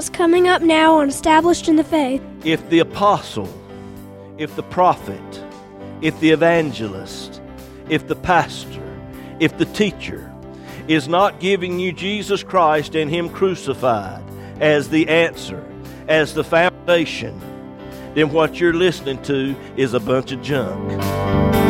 what's 0.00 0.08
coming 0.08 0.48
up 0.48 0.62
now 0.62 0.94
on 0.94 1.10
Established 1.10 1.68
in 1.68 1.76
the 1.76 1.84
Faith. 1.84 2.22
If 2.42 2.70
the 2.70 2.78
apostle, 2.78 3.52
if 4.38 4.56
the 4.56 4.62
prophet, 4.62 5.44
if 6.00 6.18
the 6.20 6.30
evangelist, 6.30 7.42
if 7.90 8.08
the 8.08 8.16
pastor, 8.16 8.82
if 9.40 9.58
the 9.58 9.66
teacher 9.66 10.32
is 10.88 11.06
not 11.06 11.38
giving 11.38 11.78
you 11.78 11.92
Jesus 11.92 12.42
Christ 12.42 12.94
and 12.94 13.10
Him 13.10 13.28
crucified 13.28 14.24
as 14.58 14.88
the 14.88 15.06
answer, 15.06 15.62
as 16.08 16.32
the 16.32 16.44
foundation, 16.44 17.38
then 18.14 18.32
what 18.32 18.58
you're 18.58 18.72
listening 18.72 19.22
to 19.24 19.54
is 19.76 19.92
a 19.92 20.00
bunch 20.00 20.32
of 20.32 20.40
junk. 20.40 21.69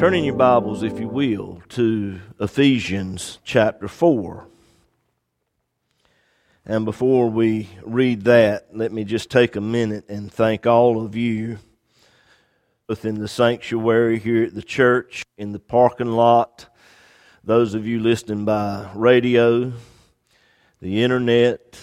Turn 0.00 0.14
in 0.14 0.24
your 0.24 0.34
Bibles, 0.34 0.82
if 0.82 0.98
you 0.98 1.08
will, 1.08 1.62
to 1.68 2.18
Ephesians 2.40 3.38
chapter 3.44 3.86
4. 3.86 4.46
And 6.64 6.86
before 6.86 7.28
we 7.28 7.68
read 7.82 8.22
that, 8.22 8.74
let 8.74 8.92
me 8.92 9.04
just 9.04 9.28
take 9.28 9.56
a 9.56 9.60
minute 9.60 10.08
and 10.08 10.32
thank 10.32 10.66
all 10.66 11.04
of 11.04 11.16
you 11.16 11.58
within 12.88 13.16
the 13.16 13.28
sanctuary 13.28 14.18
here 14.18 14.42
at 14.42 14.54
the 14.54 14.62
church, 14.62 15.22
in 15.36 15.52
the 15.52 15.58
parking 15.58 16.12
lot, 16.12 16.74
those 17.44 17.74
of 17.74 17.86
you 17.86 18.00
listening 18.00 18.46
by 18.46 18.90
radio, 18.94 19.70
the 20.80 21.02
internet, 21.02 21.78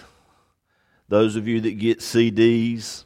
those 1.07 1.35
of 1.35 1.47
you 1.47 1.61
that 1.61 1.77
get 1.77 1.99
CDs. 1.99 3.05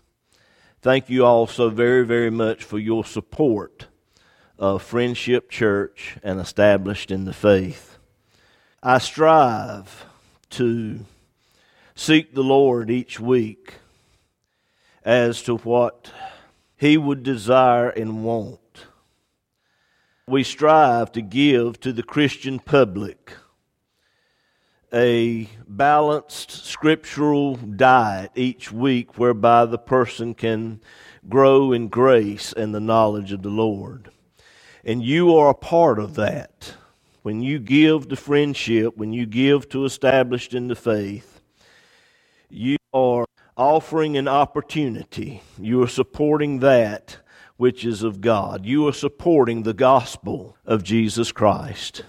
Thank 0.82 1.10
you 1.10 1.26
all 1.26 1.48
so 1.48 1.70
very, 1.70 2.06
very 2.06 2.32
much 2.32 2.64
for 2.64 2.80
your 2.80 3.04
support 3.04 3.88
of 4.62 4.84
Friendship 4.84 5.50
Church 5.50 6.18
and 6.22 6.40
established 6.40 7.10
in 7.10 7.26
the 7.26 7.34
faith. 7.34 7.98
I 8.84 9.00
strive 9.00 10.06
to 10.52 11.00
seek 11.96 12.36
the 12.36 12.44
Lord 12.44 12.92
each 12.92 13.20
week 13.20 13.74
as 15.04 15.42
to 15.44 15.58
what 15.58 16.12
He 16.78 16.96
would 16.96 17.24
desire 17.24 17.90
and 17.90 18.24
want. 18.24 18.60
We 20.28 20.44
strive 20.44 21.12
to 21.14 21.24
give 21.24 21.80
to 21.80 21.92
the 21.92 22.04
Christian 22.04 22.60
public 22.60 23.34
a 24.94 25.50
balanced 25.68 26.52
scriptural 26.52 27.56
diet 27.56 28.30
each 28.36 28.72
week 28.72 29.18
whereby 29.18 29.66
the 29.66 29.80
person 29.80 30.36
can 30.36 30.82
grow 31.28 31.72
in 31.72 31.88
grace 31.88 32.54
and 32.54 32.76
the 32.76 32.80
knowledge 32.80 33.32
of 33.32 33.42
the 33.42 33.50
Lord. 33.50 34.12
And 34.84 35.04
you 35.04 35.36
are 35.36 35.50
a 35.50 35.56
part 35.56 36.00
of 36.00 36.16
that. 36.16 36.76
When 37.22 37.42
you 37.42 37.60
give 37.60 38.10
to 38.10 38.16
friendship, 38.16 38.98
when 38.98 39.14
you 39.14 39.26
give 39.26 39.70
to 39.70 39.86
established 39.86 40.54
in 40.54 40.68
the 40.68 40.76
faith, 40.76 41.42
you 42.50 42.78
are 42.94 43.26
offering 43.56 44.18
an 44.18 44.28
opportunity. 44.28 45.44
You 45.60 45.84
are 45.84 45.88
supporting 45.88 46.60
that 46.60 47.18
which 47.58 47.86
is 47.86 48.02
of 48.02 48.22
God. 48.22 48.66
You 48.66 48.88
are 48.88 48.94
supporting 48.94 49.62
the 49.62 49.74
gospel 49.74 50.58
of 50.66 50.84
Jesus 50.84 51.32
Christ. 51.32 52.04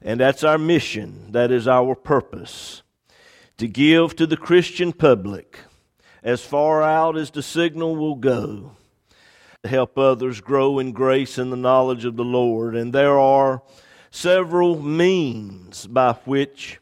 And 0.00 0.18
that's 0.18 0.42
our 0.42 0.56
mission. 0.56 1.32
That 1.32 1.52
is 1.52 1.68
our 1.68 1.94
purpose. 1.94 2.82
To 3.58 3.68
give 3.68 4.16
to 4.16 4.26
the 4.26 4.38
Christian 4.38 4.94
public 4.94 5.58
as 6.22 6.42
far 6.42 6.82
out 6.82 7.16
as 7.16 7.30
the 7.30 7.42
signal 7.42 7.94
will 7.94 8.14
go 8.14 8.72
help 9.64 9.96
others 9.96 10.40
grow 10.40 10.78
in 10.78 10.92
grace 10.92 11.38
and 11.38 11.52
the 11.52 11.56
knowledge 11.56 12.04
of 12.04 12.16
the 12.16 12.24
Lord. 12.24 12.74
And 12.74 12.92
there 12.92 13.18
are 13.18 13.62
several 14.10 14.80
means 14.80 15.86
by 15.86 16.14
which 16.24 16.80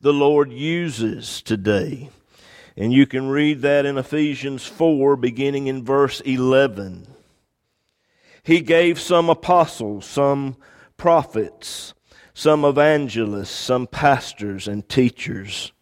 the 0.00 0.12
Lord 0.12 0.52
uses 0.52 1.42
today. 1.42 2.10
And 2.76 2.92
you 2.92 3.06
can 3.06 3.28
read 3.28 3.62
that 3.62 3.86
in 3.86 3.98
Ephesians 3.98 4.64
4, 4.64 5.16
beginning 5.16 5.66
in 5.66 5.84
verse 5.84 6.20
11. 6.20 7.08
He 8.44 8.60
gave 8.60 9.00
some 9.00 9.28
apostles, 9.28 10.06
some 10.06 10.56
prophets, 10.96 11.92
some 12.34 12.64
evangelists, 12.64 13.50
some 13.50 13.86
pastors 13.88 14.68
and 14.68 14.88
teachers. 14.88 15.72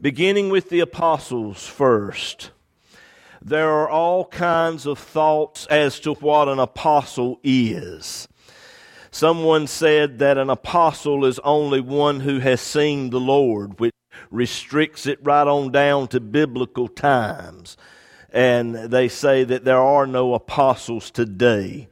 Beginning 0.00 0.48
with 0.48 0.68
the 0.68 0.80
apostles 0.80 1.66
first 1.66 2.52
there 3.44 3.70
are 3.70 3.88
all 3.88 4.24
kinds 4.26 4.86
of 4.86 4.98
thoughts 4.98 5.66
as 5.66 5.98
to 6.00 6.14
what 6.14 6.48
an 6.48 6.58
apostle 6.58 7.40
is. 7.42 8.28
Someone 9.10 9.66
said 9.66 10.18
that 10.20 10.38
an 10.38 10.48
apostle 10.48 11.24
is 11.24 11.38
only 11.40 11.80
one 11.80 12.20
who 12.20 12.38
has 12.38 12.60
seen 12.60 13.10
the 13.10 13.20
Lord, 13.20 13.78
which 13.78 13.94
restricts 14.30 15.06
it 15.06 15.18
right 15.22 15.46
on 15.46 15.70
down 15.70 16.08
to 16.08 16.20
biblical 16.20 16.88
times. 16.88 17.76
And 18.30 18.74
they 18.74 19.08
say 19.08 19.44
that 19.44 19.64
there 19.64 19.82
are 19.82 20.06
no 20.06 20.32
apostles 20.32 21.10
today. 21.10 21.88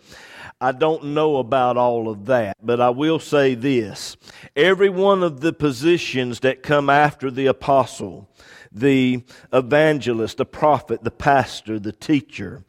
I 0.63 0.73
don't 0.73 1.05
know 1.15 1.37
about 1.37 1.77
all 1.77 2.09
of 2.09 2.27
that, 2.27 2.57
but 2.63 2.81
I 2.81 2.91
will 2.91 3.19
say 3.19 3.55
this. 3.55 4.17
Every 4.55 4.91
one 4.91 5.23
of 5.23 5.41
the 5.41 5.53
positions 5.53 6.41
that 6.41 6.63
come 6.63 6.89
after 6.89 7.31
the 7.31 7.47
apostle 7.47 8.29
the 8.73 9.23
evangelist, 9.53 10.37
the 10.37 10.47
prophet, 10.47 11.05
the 11.05 11.11
pastor, 11.11 11.79
the 11.79 11.93
teacher. 11.93 12.65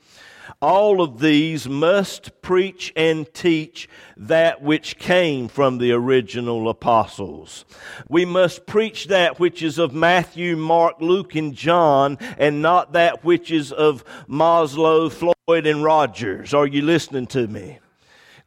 All 0.62 1.02
of 1.02 1.20
these 1.20 1.68
must 1.68 2.42
preach 2.42 2.92
and 2.96 3.32
teach 3.34 3.88
that 4.18 4.62
which 4.62 4.98
came 5.00 5.48
from 5.48 5.78
the 5.78 5.92
original 5.92 6.70
apostles. 6.70 7.66
We 8.10 8.26
must 8.26 8.66
preach 8.66 9.08
that 9.08 9.40
which 9.40 9.64
is 9.64 9.80
of 9.80 9.94
Matthew, 9.94 10.56
Mark, 10.56 11.00
Luke, 11.00 11.36
and 11.36 11.56
John, 11.56 12.18
and 12.38 12.62
not 12.62 12.94
that 12.94 13.24
which 13.24 13.50
is 13.50 13.72
of 13.72 14.04
Maslow, 14.28 15.12
Freud, 15.12 15.66
and 15.66 15.84
Rogers. 15.84 16.54
Are 16.54 16.68
you 16.68 16.82
listening 16.82 17.28
to 17.28 17.48
me? 17.48 17.80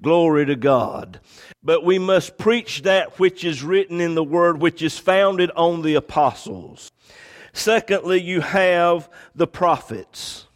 Glory 0.02 0.46
to 0.46 0.56
God. 0.56 1.20
But 1.62 1.84
we 1.84 1.98
must 1.98 2.36
preach 2.36 2.82
that 2.82 3.18
which 3.18 3.42
is 3.42 3.62
written 3.62 4.00
in 4.00 4.14
the 4.14 4.24
Word, 4.24 4.60
which 4.60 4.82
is 4.82 4.98
founded 4.98 5.50
on 5.56 5.82
the 5.82 5.94
apostles. 5.94 6.92
Secondly, 7.54 8.20
you 8.20 8.40
have 8.40 9.08
the 9.34 9.46
prophets. 9.46 10.48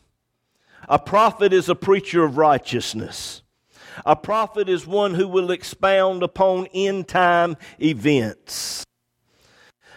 A 0.89 0.99
prophet 0.99 1.53
is 1.53 1.69
a 1.69 1.77
preacher 1.77 2.25
of 2.25 2.37
righteousness. 2.37 3.43
A 4.05 4.17
prophet 4.17 4.69
is 4.69 4.87
one 4.87 5.15
who 5.15 5.29
will 5.29 5.53
expound 5.53 6.25
upon 6.25 6.67
end 6.75 7.07
time 7.07 7.57
events. 7.81 8.85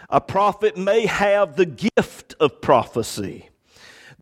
A 0.08 0.20
prophet 0.20 0.76
may 0.76 1.06
have 1.06 1.56
the 1.56 1.66
gift 1.66 2.34
of 2.38 2.60
prophecy. 2.60 3.48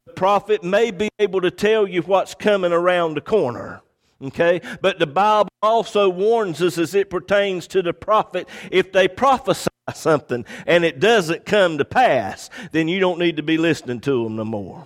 The 0.06 0.12
prophet 0.14 0.64
may 0.64 0.90
be 0.90 1.10
able 1.18 1.42
to 1.42 1.50
tell 1.50 1.86
you 1.86 2.00
what's 2.02 2.34
coming 2.34 2.72
around 2.72 3.14
the 3.14 3.20
corner. 3.20 3.82
Okay? 4.22 4.60
But 4.80 4.98
the 4.98 5.06
Bible 5.06 5.50
also 5.62 6.08
warns 6.08 6.62
us 6.62 6.78
as 6.78 6.94
it 6.94 7.10
pertains 7.10 7.66
to 7.68 7.82
the 7.82 7.92
prophet 7.92 8.48
if 8.70 8.92
they 8.92 9.06
prophesy 9.06 9.69
something 9.96 10.44
and 10.66 10.84
it 10.84 11.00
doesn't 11.00 11.46
come 11.46 11.78
to 11.78 11.84
pass, 11.84 12.50
then 12.72 12.88
you 12.88 13.00
don't 13.00 13.18
need 13.18 13.36
to 13.36 13.42
be 13.42 13.58
listening 13.58 14.00
to 14.00 14.24
them 14.24 14.36
no 14.36 14.44
more. 14.44 14.84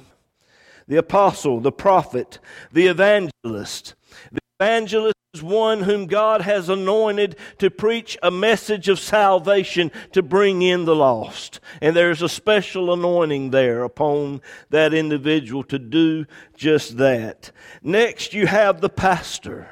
The 0.86 0.96
apostle, 0.96 1.60
the 1.60 1.72
prophet, 1.72 2.38
the 2.72 2.88
evangelist. 2.88 3.94
The 4.32 4.40
evangelist 4.60 5.14
is 5.34 5.42
one 5.42 5.82
whom 5.82 6.06
God 6.06 6.42
has 6.42 6.68
anointed 6.68 7.36
to 7.58 7.70
preach 7.70 8.16
a 8.22 8.30
message 8.30 8.88
of 8.88 9.00
salvation 9.00 9.90
to 10.12 10.22
bring 10.22 10.62
in 10.62 10.84
the 10.84 10.94
lost. 10.94 11.58
And 11.80 11.96
there's 11.96 12.22
a 12.22 12.28
special 12.28 12.92
anointing 12.92 13.50
there 13.50 13.82
upon 13.82 14.42
that 14.70 14.94
individual 14.94 15.64
to 15.64 15.78
do 15.78 16.26
just 16.56 16.98
that. 16.98 17.50
Next, 17.82 18.34
you 18.34 18.46
have 18.46 18.80
the 18.80 18.90
pastor. 18.90 19.68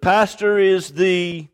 Pastor 0.00 0.58
is 0.58 0.90
the 0.90 1.48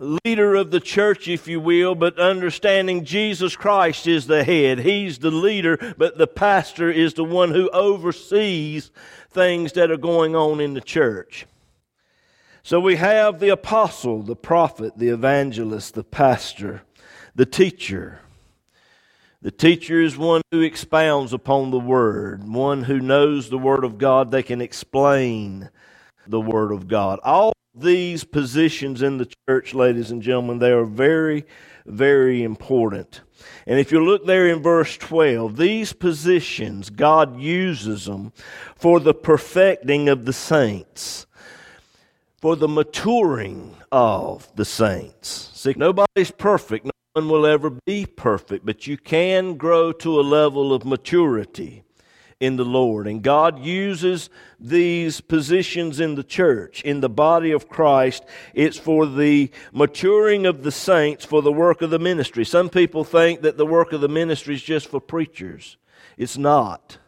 leader 0.00 0.54
of 0.54 0.70
the 0.70 0.80
church, 0.80 1.28
if 1.28 1.46
you 1.46 1.60
will, 1.60 1.94
but 1.94 2.18
understanding 2.18 3.04
Jesus 3.04 3.54
Christ 3.54 4.06
is 4.06 4.26
the 4.26 4.42
head. 4.44 4.80
He's 4.80 5.18
the 5.18 5.30
leader, 5.30 5.94
but 5.98 6.16
the 6.16 6.26
pastor 6.26 6.90
is 6.90 7.14
the 7.14 7.24
one 7.24 7.52
who 7.52 7.68
oversees 7.70 8.90
things 9.30 9.72
that 9.72 9.90
are 9.90 9.98
going 9.98 10.34
on 10.34 10.60
in 10.60 10.74
the 10.74 10.80
church. 10.80 11.46
So 12.62 12.80
we 12.80 12.96
have 12.96 13.40
the 13.40 13.50
apostle, 13.50 14.22
the 14.22 14.36
prophet, 14.36 14.96
the 14.96 15.08
evangelist, 15.08 15.94
the 15.94 16.04
pastor, 16.04 16.82
the 17.34 17.46
teacher. 17.46 18.20
The 19.42 19.50
teacher 19.50 20.00
is 20.00 20.18
one 20.18 20.42
who 20.50 20.60
expounds 20.60 21.32
upon 21.32 21.70
the 21.70 21.78
Word, 21.78 22.46
one 22.46 22.82
who 22.84 23.00
knows 23.00 23.48
the 23.48 23.58
Word 23.58 23.84
of 23.84 23.96
God. 23.96 24.30
They 24.30 24.42
can 24.42 24.60
explain 24.60 25.70
the 26.26 26.40
Word 26.40 26.72
of 26.72 26.88
God. 26.88 27.20
All 27.22 27.54
these 27.74 28.24
positions 28.24 29.02
in 29.02 29.18
the 29.18 29.32
church, 29.48 29.74
ladies 29.74 30.10
and 30.10 30.22
gentlemen, 30.22 30.58
they 30.58 30.72
are 30.72 30.84
very, 30.84 31.44
very 31.86 32.42
important. 32.42 33.20
And 33.66 33.78
if 33.78 33.92
you 33.92 34.04
look 34.04 34.26
there 34.26 34.48
in 34.48 34.62
verse 34.62 34.96
12, 34.96 35.56
these 35.56 35.92
positions, 35.92 36.90
God 36.90 37.40
uses 37.40 38.06
them 38.06 38.32
for 38.74 39.00
the 39.00 39.14
perfecting 39.14 40.08
of 40.08 40.24
the 40.24 40.32
saints, 40.32 41.26
for 42.40 42.56
the 42.56 42.68
maturing 42.68 43.76
of 43.92 44.48
the 44.56 44.64
saints. 44.64 45.50
See, 45.54 45.74
nobody's 45.76 46.30
perfect. 46.30 46.86
No 46.86 46.90
one 47.14 47.28
will 47.28 47.46
ever 47.46 47.70
be 47.86 48.06
perfect, 48.06 48.66
but 48.66 48.86
you 48.86 48.96
can 48.96 49.56
grow 49.56 49.92
to 49.92 50.20
a 50.20 50.22
level 50.22 50.72
of 50.72 50.84
maturity 50.84 51.84
in 52.40 52.56
the 52.56 52.64
Lord. 52.64 53.06
And 53.06 53.22
God 53.22 53.60
uses 53.60 54.30
these 54.58 55.20
positions 55.20 56.00
in 56.00 56.14
the 56.14 56.24
church, 56.24 56.82
in 56.82 57.00
the 57.00 57.08
body 57.08 57.52
of 57.52 57.68
Christ. 57.68 58.24
It's 58.54 58.78
for 58.78 59.06
the 59.06 59.50
maturing 59.72 60.46
of 60.46 60.62
the 60.62 60.72
saints, 60.72 61.24
for 61.24 61.42
the 61.42 61.52
work 61.52 61.82
of 61.82 61.90
the 61.90 61.98
ministry. 61.98 62.44
Some 62.46 62.70
people 62.70 63.04
think 63.04 63.42
that 63.42 63.58
the 63.58 63.66
work 63.66 63.92
of 63.92 64.00
the 64.00 64.08
ministry 64.08 64.54
is 64.54 64.62
just 64.62 64.88
for 64.88 65.00
preachers. 65.00 65.76
It's 66.16 66.38
not, 66.38 66.98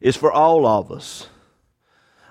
it's 0.00 0.16
for 0.16 0.32
all 0.32 0.66
of 0.66 0.90
us. 0.90 1.28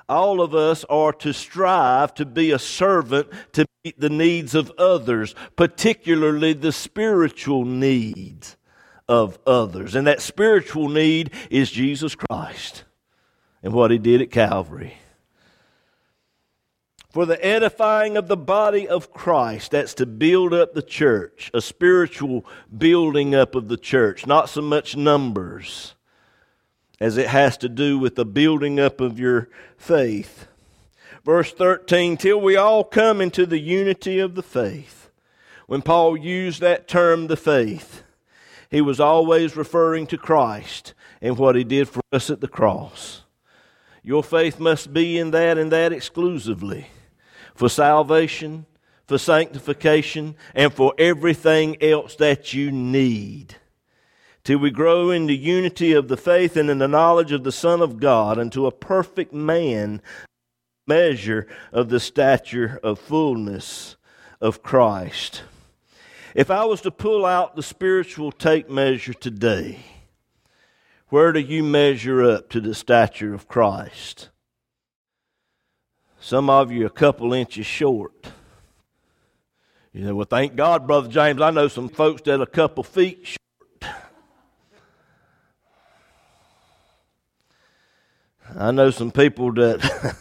All 0.09 0.41
of 0.41 0.53
us 0.53 0.83
are 0.85 1.13
to 1.13 1.31
strive 1.31 2.13
to 2.15 2.25
be 2.25 2.51
a 2.51 2.59
servant 2.59 3.29
to 3.53 3.65
meet 3.85 3.97
the 3.97 4.09
needs 4.09 4.55
of 4.55 4.69
others, 4.77 5.33
particularly 5.55 6.51
the 6.51 6.73
spiritual 6.73 7.63
needs 7.63 8.57
of 9.11 9.37
others. 9.45 9.93
And 9.93 10.07
that 10.07 10.21
spiritual 10.21 10.87
need 10.87 11.31
is 11.49 11.69
Jesus 11.69 12.15
Christ 12.15 12.85
and 13.61 13.73
what 13.73 13.91
he 13.91 13.97
did 13.97 14.21
at 14.21 14.31
Calvary. 14.31 14.93
For 17.11 17.25
the 17.25 17.45
edifying 17.45 18.15
of 18.15 18.29
the 18.29 18.37
body 18.37 18.87
of 18.87 19.11
Christ, 19.11 19.71
that's 19.71 19.93
to 19.95 20.05
build 20.05 20.53
up 20.53 20.73
the 20.73 20.81
church, 20.81 21.51
a 21.53 21.59
spiritual 21.59 22.45
building 22.75 23.35
up 23.35 23.53
of 23.53 23.67
the 23.67 23.75
church, 23.75 24.25
not 24.25 24.47
so 24.47 24.61
much 24.61 24.95
numbers 24.95 25.93
as 27.01 27.17
it 27.17 27.27
has 27.27 27.57
to 27.57 27.67
do 27.67 27.99
with 27.99 28.15
the 28.15 28.23
building 28.23 28.79
up 28.79 29.01
of 29.01 29.19
your 29.19 29.49
faith. 29.75 30.47
Verse 31.25 31.51
13, 31.51 32.15
till 32.15 32.39
we 32.39 32.55
all 32.55 32.85
come 32.85 33.19
into 33.19 33.45
the 33.45 33.59
unity 33.59 34.19
of 34.19 34.35
the 34.35 34.43
faith. 34.43 35.09
When 35.67 35.81
Paul 35.81 36.15
used 36.15 36.61
that 36.61 36.87
term, 36.87 37.27
the 37.27 37.35
faith, 37.35 38.03
he 38.71 38.81
was 38.81 39.01
always 39.01 39.57
referring 39.57 40.07
to 40.07 40.17
Christ 40.17 40.93
and 41.21 41.37
what 41.37 41.55
he 41.55 41.65
did 41.65 41.89
for 41.89 42.01
us 42.11 42.29
at 42.29 42.39
the 42.39 42.47
cross. 42.47 43.23
Your 44.01 44.23
faith 44.23 44.59
must 44.59 44.93
be 44.93 45.19
in 45.19 45.31
that 45.31 45.57
and 45.57 45.71
that 45.71 45.93
exclusively 45.93 46.87
for 47.53 47.69
salvation, 47.69 48.65
for 49.05 49.17
sanctification, 49.17 50.35
and 50.55 50.73
for 50.73 50.93
everything 50.97 51.75
else 51.83 52.15
that 52.15 52.53
you 52.53 52.71
need. 52.71 53.55
Till 54.43 54.57
we 54.57 54.71
grow 54.71 55.11
in 55.11 55.27
the 55.27 55.37
unity 55.37 55.93
of 55.93 56.07
the 56.07 56.17
faith 56.17 56.57
and 56.57 56.69
in 56.69 56.79
the 56.79 56.87
knowledge 56.87 57.31
of 57.31 57.43
the 57.43 57.51
Son 57.51 57.81
of 57.81 57.99
God 57.99 58.39
unto 58.39 58.65
a 58.65 58.71
perfect 58.71 59.33
man, 59.33 60.01
measure 60.87 61.45
of 61.71 61.89
the 61.89 61.99
stature 61.99 62.79
of 62.81 62.97
fullness 62.97 63.97
of 64.39 64.63
Christ. 64.63 65.43
If 66.33 66.49
I 66.49 66.63
was 66.63 66.81
to 66.81 66.91
pull 66.91 67.25
out 67.25 67.55
the 67.55 67.63
spiritual 67.63 68.31
tape 68.31 68.69
measure 68.69 69.13
today, 69.13 69.79
where 71.09 71.33
do 71.33 71.41
you 71.41 71.61
measure 71.61 72.23
up 72.23 72.49
to 72.51 72.61
the 72.61 72.73
stature 72.73 73.33
of 73.33 73.49
Christ? 73.49 74.29
Some 76.21 76.49
of 76.49 76.71
you 76.71 76.85
a 76.85 76.89
couple 76.89 77.33
inches 77.33 77.65
short. 77.65 78.31
You 79.91 80.05
know, 80.05 80.15
well, 80.15 80.27
thank 80.29 80.55
God, 80.55 80.87
Brother 80.87 81.09
James. 81.09 81.41
I 81.41 81.49
know 81.51 81.67
some 81.67 81.89
folks 81.89 82.21
that 82.21 82.39
are 82.39 82.43
a 82.43 82.47
couple 82.47 82.83
feet 82.83 83.27
short. 83.27 83.93
I 88.57 88.71
know 88.71 88.89
some 88.89 89.11
people 89.11 89.51
that 89.53 90.15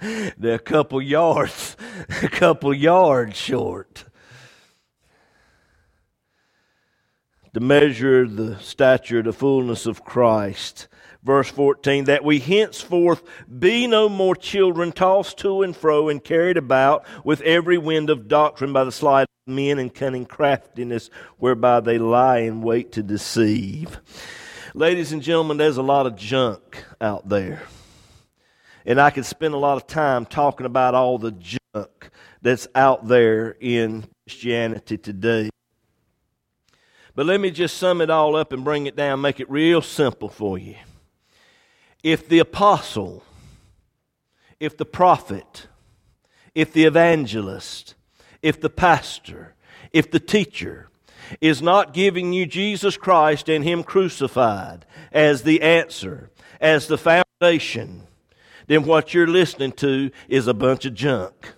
they're 0.38 0.54
a 0.54 0.58
couple 0.60 1.02
yards, 1.02 1.76
a 2.22 2.28
couple 2.28 2.72
yards 2.72 3.36
short. 3.36 4.04
To 7.54 7.60
measure 7.60 8.26
the 8.26 8.58
stature, 8.60 9.22
the 9.22 9.32
fullness 9.32 9.86
of 9.86 10.04
Christ. 10.04 10.88
Verse 11.22 11.48
14, 11.50 12.04
that 12.06 12.24
we 12.24 12.40
henceforth 12.40 13.22
be 13.58 13.86
no 13.86 14.08
more 14.08 14.34
children 14.34 14.90
tossed 14.90 15.38
to 15.38 15.62
and 15.62 15.76
fro 15.76 16.08
and 16.08 16.22
carried 16.22 16.56
about 16.56 17.04
with 17.24 17.40
every 17.42 17.78
wind 17.78 18.10
of 18.10 18.26
doctrine 18.26 18.72
by 18.72 18.82
the 18.82 18.90
sleight 18.90 19.28
of 19.46 19.54
men 19.54 19.78
and 19.78 19.94
cunning 19.94 20.26
craftiness 20.26 21.10
whereby 21.38 21.78
they 21.78 21.98
lie 21.98 22.38
in 22.38 22.60
wait 22.60 22.90
to 22.92 23.02
deceive. 23.04 24.00
Ladies 24.74 25.12
and 25.12 25.22
gentlemen, 25.22 25.58
there's 25.58 25.76
a 25.76 25.82
lot 25.82 26.06
of 26.06 26.16
junk 26.16 26.82
out 27.00 27.28
there. 27.28 27.62
And 28.84 29.00
I 29.00 29.10
could 29.10 29.26
spend 29.26 29.54
a 29.54 29.58
lot 29.58 29.76
of 29.76 29.86
time 29.86 30.26
talking 30.26 30.66
about 30.66 30.94
all 30.94 31.18
the 31.18 31.30
junk 31.32 32.10
that's 32.40 32.66
out 32.74 33.06
there 33.06 33.56
in 33.60 34.06
Christianity 34.26 34.98
today. 34.98 35.50
But 37.14 37.26
let 37.26 37.40
me 37.40 37.50
just 37.50 37.76
sum 37.76 38.00
it 38.00 38.10
all 38.10 38.36
up 38.36 38.52
and 38.52 38.64
bring 38.64 38.86
it 38.86 38.96
down, 38.96 39.20
make 39.20 39.40
it 39.40 39.50
real 39.50 39.82
simple 39.82 40.28
for 40.28 40.58
you. 40.58 40.76
If 42.02 42.28
the 42.28 42.38
apostle, 42.38 43.22
if 44.58 44.76
the 44.76 44.86
prophet, 44.86 45.66
if 46.54 46.72
the 46.72 46.84
evangelist, 46.84 47.94
if 48.42 48.60
the 48.60 48.70
pastor, 48.70 49.54
if 49.92 50.10
the 50.10 50.20
teacher 50.20 50.88
is 51.40 51.62
not 51.62 51.94
giving 51.94 52.32
you 52.32 52.46
Jesus 52.46 52.96
Christ 52.96 53.48
and 53.48 53.62
Him 53.62 53.84
crucified 53.84 54.84
as 55.12 55.42
the 55.42 55.62
answer, 55.62 56.30
as 56.60 56.86
the 56.86 56.98
foundation, 56.98 58.02
then 58.66 58.84
what 58.84 59.12
you're 59.12 59.26
listening 59.26 59.72
to 59.72 60.10
is 60.28 60.46
a 60.46 60.54
bunch 60.54 60.84
of 60.86 60.94
junk. 60.94 61.52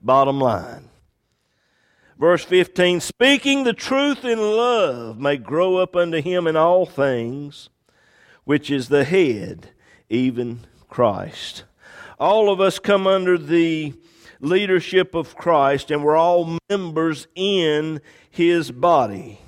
Bottom 0.00 0.40
line. 0.40 0.88
Verse 2.18 2.44
15 2.44 3.00
Speaking 3.00 3.64
the 3.64 3.72
truth 3.72 4.24
in 4.24 4.38
love 4.38 5.18
may 5.18 5.36
grow 5.36 5.76
up 5.76 5.96
unto 5.96 6.20
him 6.20 6.46
in 6.46 6.56
all 6.56 6.86
things, 6.86 7.70
which 8.44 8.70
is 8.70 8.88
the 8.88 9.04
head, 9.04 9.70
even 10.08 10.60
Christ. 10.88 11.64
All 12.18 12.50
of 12.50 12.60
us 12.60 12.78
come 12.78 13.06
under 13.06 13.36
the 13.38 13.94
leadership 14.40 15.14
of 15.14 15.36
Christ, 15.36 15.90
and 15.90 16.04
we're 16.04 16.16
all 16.16 16.58
members 16.68 17.26
in 17.34 18.00
his 18.30 18.70
body. 18.70 19.40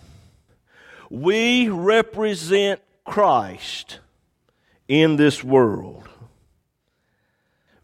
We 1.11 1.69
represent 1.69 2.81
Christ 3.05 4.01
in 4.89 5.17
this 5.17 5.45
world. 5.45 6.09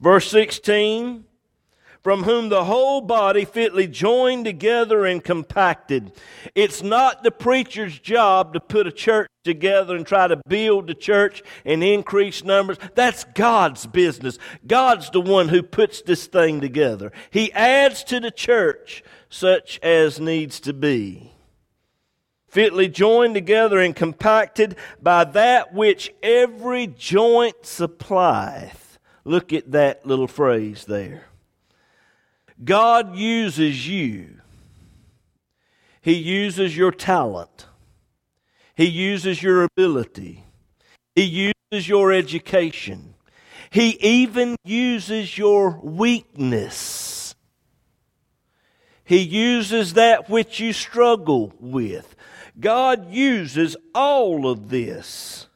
Verse 0.01 0.31
16 0.31 1.25
from 2.03 2.23
whom 2.23 2.49
the 2.49 2.65
whole 2.65 3.01
body 3.01 3.45
fitly 3.45 3.87
joined 3.87 4.45
together 4.45 5.05
and 5.05 5.23
compacted. 5.23 6.13
It's 6.55 6.83
not 6.83 7.23
the 7.23 7.31
preacher's 7.31 7.99
job 7.99 8.55
to 8.55 8.61
put 8.61 8.87
a 8.87 8.93
church 8.93 9.29
together 9.45 9.97
and 9.97 10.07
try 10.07 10.27
to 10.27 10.41
build 10.49 10.87
the 10.87 10.95
church 10.95 11.43
and 11.65 11.83
increase 11.83 12.45
numbers. 12.45 12.79
That's 12.95 13.25
God's 13.35 13.87
business. 13.87 14.39
God's 14.67 15.11
the 15.11 15.21
one 15.21 15.49
who 15.49 15.63
puts 15.63 16.03
this 16.03 16.27
thing 16.27 16.61
together. 16.61 17.13
He 17.31 17.53
adds 17.53 18.05
to 18.05 18.21
the 18.21 18.31
church 18.31 19.03
such 19.29 19.79
as 19.83 20.21
needs 20.21 20.61
to 20.61 20.73
be. 20.73 21.33
Fitly 22.49 22.89
joined 22.89 23.35
together 23.35 23.79
and 23.79 23.95
compacted 23.95 24.75
by 25.01 25.23
that 25.25 25.73
which 25.73 26.13
every 26.23 26.89
joint 26.89 27.65
supplieth. 27.65 28.99
Look 29.25 29.53
at 29.53 29.71
that 29.71 30.05
little 30.05 30.27
phrase 30.27 30.85
there. 30.87 31.30
God 32.63 33.17
uses 33.17 33.89
you. 33.89 34.41
He 36.03 36.15
uses 36.15 36.77
your 36.77 36.93
talent. 36.93 37.67
He 38.75 38.87
uses 38.87 39.43
your 39.43 39.65
ability. 39.65 40.45
He 41.15 41.53
uses 41.73 41.89
your 41.89 42.13
education. 42.13 43.15
He 43.71 43.91
even 44.01 44.57
uses 44.65 45.37
your 45.37 45.79
weakness. 45.83 47.35
He 49.05 49.19
uses 49.19 49.95
that 49.95 50.31
which 50.31 50.61
you 50.61 50.73
struggle 50.73 51.53
with. 51.59 52.15
God 52.59 53.11
uses 53.11 53.77
all 53.95 54.47
of 54.51 54.69
this 54.69 55.47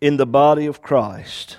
in 0.00 0.16
the 0.16 0.26
body 0.26 0.66
of 0.66 0.82
Christ. 0.82 1.58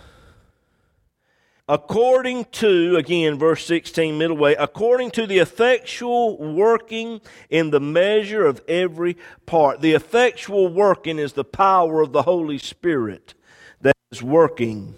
According 1.70 2.46
to, 2.46 2.96
again, 2.96 3.38
verse 3.38 3.66
16, 3.66 4.18
middle 4.18 4.38
way, 4.38 4.56
according 4.56 5.12
to 5.12 5.28
the 5.28 5.40
effectual 5.40 6.38
working 6.38 7.20
in 7.50 7.72
the 7.72 7.82
measure 7.82 8.46
of 8.46 8.62
every 8.70 9.18
part. 9.46 9.82
The 9.82 9.92
effectual 9.92 10.70
working 10.70 11.20
is 11.20 11.34
the 11.34 11.44
power 11.44 12.00
of 12.00 12.14
the 12.14 12.22
Holy 12.22 12.58
Spirit 12.58 13.34
that 13.82 13.98
is 14.12 14.24
working 14.24 14.96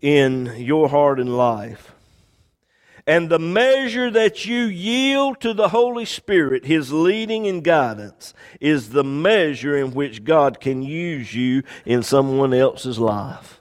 in 0.00 0.54
your 0.58 0.88
heart 0.88 1.18
and 1.18 1.36
life. 1.36 1.92
And 3.04 3.28
the 3.28 3.40
measure 3.40 4.12
that 4.12 4.46
you 4.46 4.66
yield 4.66 5.40
to 5.40 5.52
the 5.52 5.70
Holy 5.70 6.04
Spirit, 6.04 6.66
His 6.66 6.92
leading 6.92 7.48
and 7.48 7.64
guidance, 7.64 8.32
is 8.60 8.90
the 8.90 9.02
measure 9.02 9.76
in 9.76 9.92
which 9.92 10.22
God 10.22 10.60
can 10.60 10.82
use 10.82 11.34
you 11.34 11.64
in 11.84 12.04
someone 12.04 12.54
else's 12.54 13.00
life. 13.00 13.60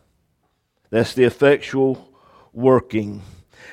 That's 0.92 1.16
the 1.16 1.24
effectual 1.24 2.09
working. 2.54 3.22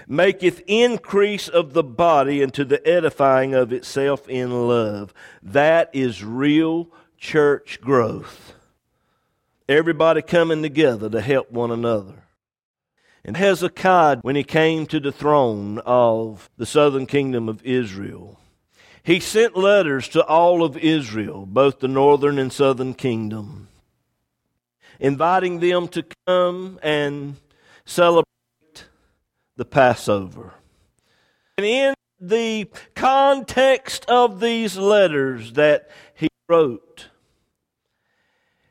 Maketh 0.09 0.63
increase 0.67 1.49
of 1.49 1.73
the 1.73 1.83
body 1.83 2.43
unto 2.43 2.65
the 2.65 2.87
edifying 2.87 3.55
of 3.55 3.73
itself 3.73 4.29
in 4.29 4.69
love. 4.69 5.13
That 5.43 5.91
is 5.93 6.25
real 6.25 6.89
church 7.19 7.81
growth. 7.81 8.55
Everybody 9.69 10.23
coming 10.23 10.63
together 10.63 11.11
to 11.11 11.21
help 11.21 11.51
one 11.51 11.71
another. 11.71 12.23
And 13.25 13.37
Hezekiah, 13.37 14.19
when 14.23 14.37
he 14.37 14.45
came 14.45 14.87
to 14.87 15.01
the 15.01 15.11
throne 15.11 15.81
of 15.85 16.49
the 16.57 16.67
southern 16.67 17.07
kingdom 17.07 17.49
of 17.49 17.65
Israel, 17.65 18.39
he 19.03 19.19
sent 19.19 19.57
letters 19.57 20.09
to 20.11 20.25
all 20.25 20.63
of 20.63 20.77
Israel, 20.77 21.47
both 21.47 21.81
the 21.81 21.89
northern 21.89 22.39
and 22.39 22.53
southern 22.53 22.95
kingdom, 22.95 23.67
inviting 25.01 25.59
them 25.59 25.89
to 25.89 26.05
come 26.27 26.79
and 26.83 27.37
celebrate 27.85 28.26
the 29.57 29.65
Passover. 29.65 30.55
And 31.57 31.67
in 31.67 31.95
the 32.21 32.71
context 32.95 34.05
of 34.07 34.41
these 34.41 34.77
letters 34.77 35.55
that 35.55 35.91
he 36.15 36.29
wrote, 36.49 37.09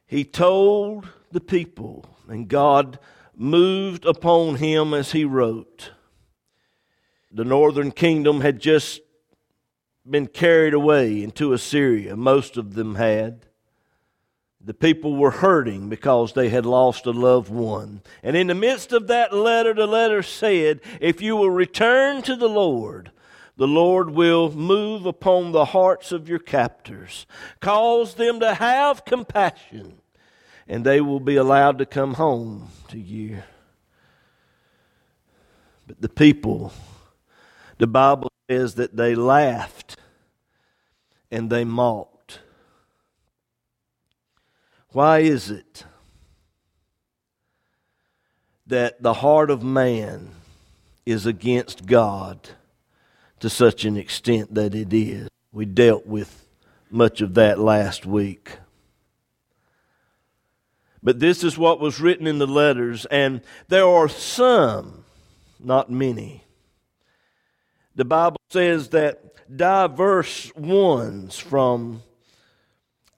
he 0.05 0.23
told 0.23 1.09
the 1.31 1.41
people, 1.41 2.05
and 2.27 2.47
God 2.47 2.99
moved 3.35 4.05
upon 4.05 4.55
him 4.55 4.93
as 4.93 5.11
he 5.11 5.25
wrote. 5.25 5.91
The 7.31 7.43
northern 7.43 7.91
kingdom 7.91 8.41
had 8.41 8.59
just 8.59 9.01
been 10.09 10.27
carried 10.27 10.73
away 10.73 11.23
into 11.23 11.53
Assyria, 11.53 12.15
most 12.15 12.57
of 12.57 12.75
them 12.75 12.95
had. 12.95 13.44
The 14.65 14.73
people 14.73 15.15
were 15.15 15.31
hurting 15.31 15.89
because 15.89 16.33
they 16.33 16.49
had 16.49 16.65
lost 16.65 17.05
a 17.05 17.11
loved 17.11 17.51
one. 17.51 18.01
And 18.23 18.35
in 18.35 18.47
the 18.47 18.55
midst 18.55 18.91
of 18.91 19.07
that 19.07 19.33
letter, 19.33 19.73
the 19.73 19.85
letter 19.85 20.23
said, 20.23 20.81
If 20.99 21.21
you 21.21 21.35
will 21.35 21.51
return 21.51 22.23
to 22.23 22.35
the 22.35 22.49
Lord, 22.49 23.11
the 23.57 23.67
Lord 23.67 24.09
will 24.09 24.51
move 24.51 25.05
upon 25.05 25.51
the 25.51 25.65
hearts 25.65 26.11
of 26.11 26.27
your 26.27 26.39
captors, 26.39 27.27
cause 27.61 28.15
them 28.15 28.39
to 28.39 28.55
have 28.55 29.05
compassion 29.05 30.01
and 30.67 30.83
they 30.83 31.01
will 31.01 31.19
be 31.19 31.35
allowed 31.35 31.77
to 31.77 31.85
come 31.85 32.15
home 32.15 32.69
to 32.89 32.99
you. 32.99 33.43
But 35.87 36.01
the 36.01 36.09
people, 36.09 36.73
the 37.77 37.87
Bible 37.87 38.31
says 38.49 38.75
that 38.75 38.95
they 38.95 39.13
laughed 39.13 39.97
and 41.29 41.49
they 41.49 41.63
mocked. 41.63 42.14
Why 44.95 45.19
is 45.19 45.51
it 45.51 45.83
that 48.65 49.03
the 49.03 49.15
heart 49.15 49.51
of 49.51 49.61
man 49.61 50.29
is 51.05 51.25
against 51.25 51.85
God 51.85 52.51
to 53.41 53.49
such 53.49 53.83
an 53.83 53.97
extent 53.97 54.55
that 54.55 54.73
it 54.73 54.93
is? 54.93 55.27
We 55.51 55.65
dealt 55.65 56.05
with 56.07 56.47
much 56.89 57.19
of 57.19 57.33
that 57.33 57.59
last 57.59 58.05
week. 58.05 58.57
But 61.03 61.19
this 61.19 61.43
is 61.43 61.57
what 61.57 61.81
was 61.81 61.99
written 61.99 62.25
in 62.25 62.37
the 62.37 62.47
letters, 62.47 63.05
and 63.07 63.41
there 63.67 63.85
are 63.85 64.07
some, 64.07 65.03
not 65.59 65.91
many. 65.91 66.45
The 67.97 68.05
Bible 68.05 68.39
says 68.49 68.91
that 68.91 69.21
diverse 69.53 70.55
ones 70.55 71.37
from 71.37 72.01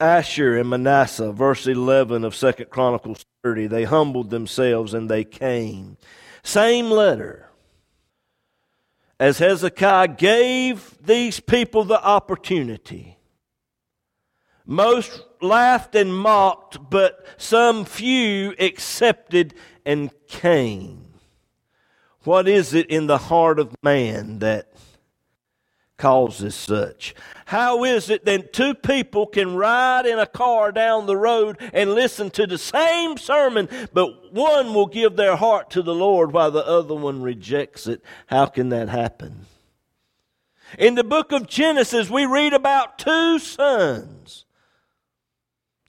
Asher 0.00 0.56
and 0.56 0.70
Manasseh, 0.70 1.32
verse 1.32 1.66
11 1.66 2.24
of 2.24 2.34
Second 2.34 2.70
Chronicles 2.70 3.24
30, 3.42 3.66
they 3.66 3.84
humbled 3.84 4.30
themselves 4.30 4.94
and 4.94 5.10
they 5.10 5.24
came. 5.24 5.96
Same 6.42 6.90
letter. 6.90 7.50
As 9.20 9.38
Hezekiah 9.38 10.08
gave 10.08 10.96
these 11.04 11.40
people 11.40 11.84
the 11.84 12.02
opportunity 12.02 13.18
most 14.68 15.22
laughed 15.40 15.94
and 15.94 16.14
mocked, 16.14 16.90
but 16.90 17.26
some 17.38 17.86
few 17.86 18.54
accepted 18.60 19.54
and 19.84 20.10
came. 20.28 21.06
What 22.24 22.46
is 22.46 22.74
it 22.74 22.86
in 22.90 23.06
the 23.06 23.16
heart 23.16 23.58
of 23.58 23.74
man 23.82 24.40
that 24.40 24.70
causes 25.98 26.54
such? 26.54 27.14
How 27.46 27.84
is 27.84 28.08
it 28.08 28.24
that 28.24 28.52
two 28.52 28.74
people 28.74 29.26
can 29.26 29.56
ride 29.56 30.06
in 30.06 30.18
a 30.18 30.26
car 30.26 30.72
down 30.72 31.06
the 31.06 31.16
road 31.16 31.58
and 31.72 31.94
listen 31.94 32.30
to 32.30 32.46
the 32.46 32.58
same 32.58 33.18
sermon, 33.18 33.68
but 33.92 34.32
one 34.32 34.72
will 34.72 34.86
give 34.86 35.16
their 35.16 35.36
heart 35.36 35.70
to 35.70 35.82
the 35.82 35.94
Lord 35.94 36.32
while 36.32 36.50
the 36.50 36.66
other 36.66 36.94
one 36.94 37.20
rejects 37.20 37.86
it? 37.86 38.02
How 38.26 38.46
can 38.46 38.70
that 38.70 38.88
happen? 38.88 39.46
In 40.78 40.94
the 40.94 41.04
book 41.04 41.32
of 41.32 41.46
Genesis, 41.46 42.10
we 42.10 42.26
read 42.26 42.52
about 42.52 42.98
two 42.98 43.38
sons 43.38 44.44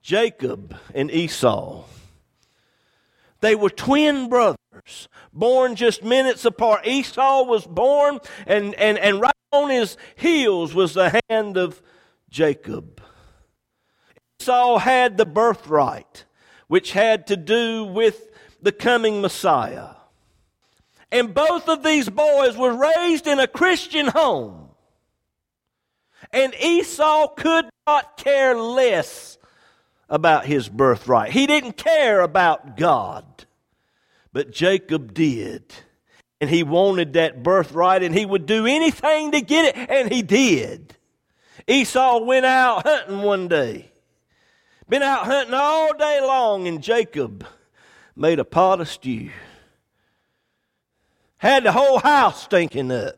Jacob 0.01 0.75
and 0.95 1.11
Esau. 1.11 1.83
They 3.41 3.55
were 3.55 3.69
twin 3.69 4.29
brothers, 4.29 4.57
born 5.33 5.75
just 5.75 6.03
minutes 6.03 6.45
apart. 6.45 6.87
Esau 6.87 7.43
was 7.43 7.65
born, 7.65 8.19
and, 8.45 8.73
and, 8.75 8.97
and 8.97 9.21
right 9.21 9.33
on 9.51 9.69
his 9.69 9.97
heels 10.15 10.73
was 10.73 10.93
the 10.93 11.21
hand 11.29 11.57
of 11.57 11.81
Jacob. 12.29 13.01
Esau 14.39 14.77
had 14.77 15.17
the 15.17 15.25
birthright, 15.25 16.25
which 16.67 16.91
had 16.91 17.27
to 17.27 17.37
do 17.37 17.83
with 17.83 18.29
the 18.61 18.71
coming 18.71 19.21
Messiah. 19.21 19.89
And 21.11 21.33
both 21.33 21.67
of 21.67 21.83
these 21.83 22.09
boys 22.09 22.55
were 22.55 22.75
raised 22.75 23.27
in 23.27 23.39
a 23.39 23.47
Christian 23.47 24.07
home. 24.07 24.69
And 26.31 26.53
Esau 26.55 27.27
could 27.29 27.65
not 27.87 28.17
care 28.17 28.55
less 28.55 29.37
about 30.07 30.45
his 30.45 30.69
birthright. 30.69 31.31
He 31.31 31.47
didn't 31.47 31.77
care 31.77 32.21
about 32.21 32.77
God. 32.77 33.25
But 34.31 34.51
Jacob 34.51 35.13
did. 35.13 35.63
And 36.41 36.49
he 36.49 36.63
wanted 36.63 37.13
that 37.13 37.43
birthright 37.43 38.03
and 38.03 38.15
he 38.15 38.25
would 38.25 38.45
do 38.45 38.65
anything 38.65 39.31
to 39.31 39.41
get 39.41 39.65
it, 39.65 39.89
and 39.89 40.11
he 40.11 40.21
did. 40.21 40.95
Esau 41.67 42.19
went 42.19 42.45
out 42.45 42.85
hunting 42.87 43.21
one 43.21 43.47
day. 43.47 43.91
Been 44.87 45.03
out 45.03 45.25
hunting 45.25 45.53
all 45.53 45.95
day 45.95 46.19
long, 46.21 46.67
and 46.67 46.81
Jacob 46.81 47.45
made 48.15 48.39
a 48.39 48.45
pot 48.45 48.81
of 48.81 48.89
stew. 48.89 49.29
Had 51.37 51.63
the 51.63 51.71
whole 51.71 51.99
house 51.99 52.43
stinking 52.43 52.91
up. 52.91 53.15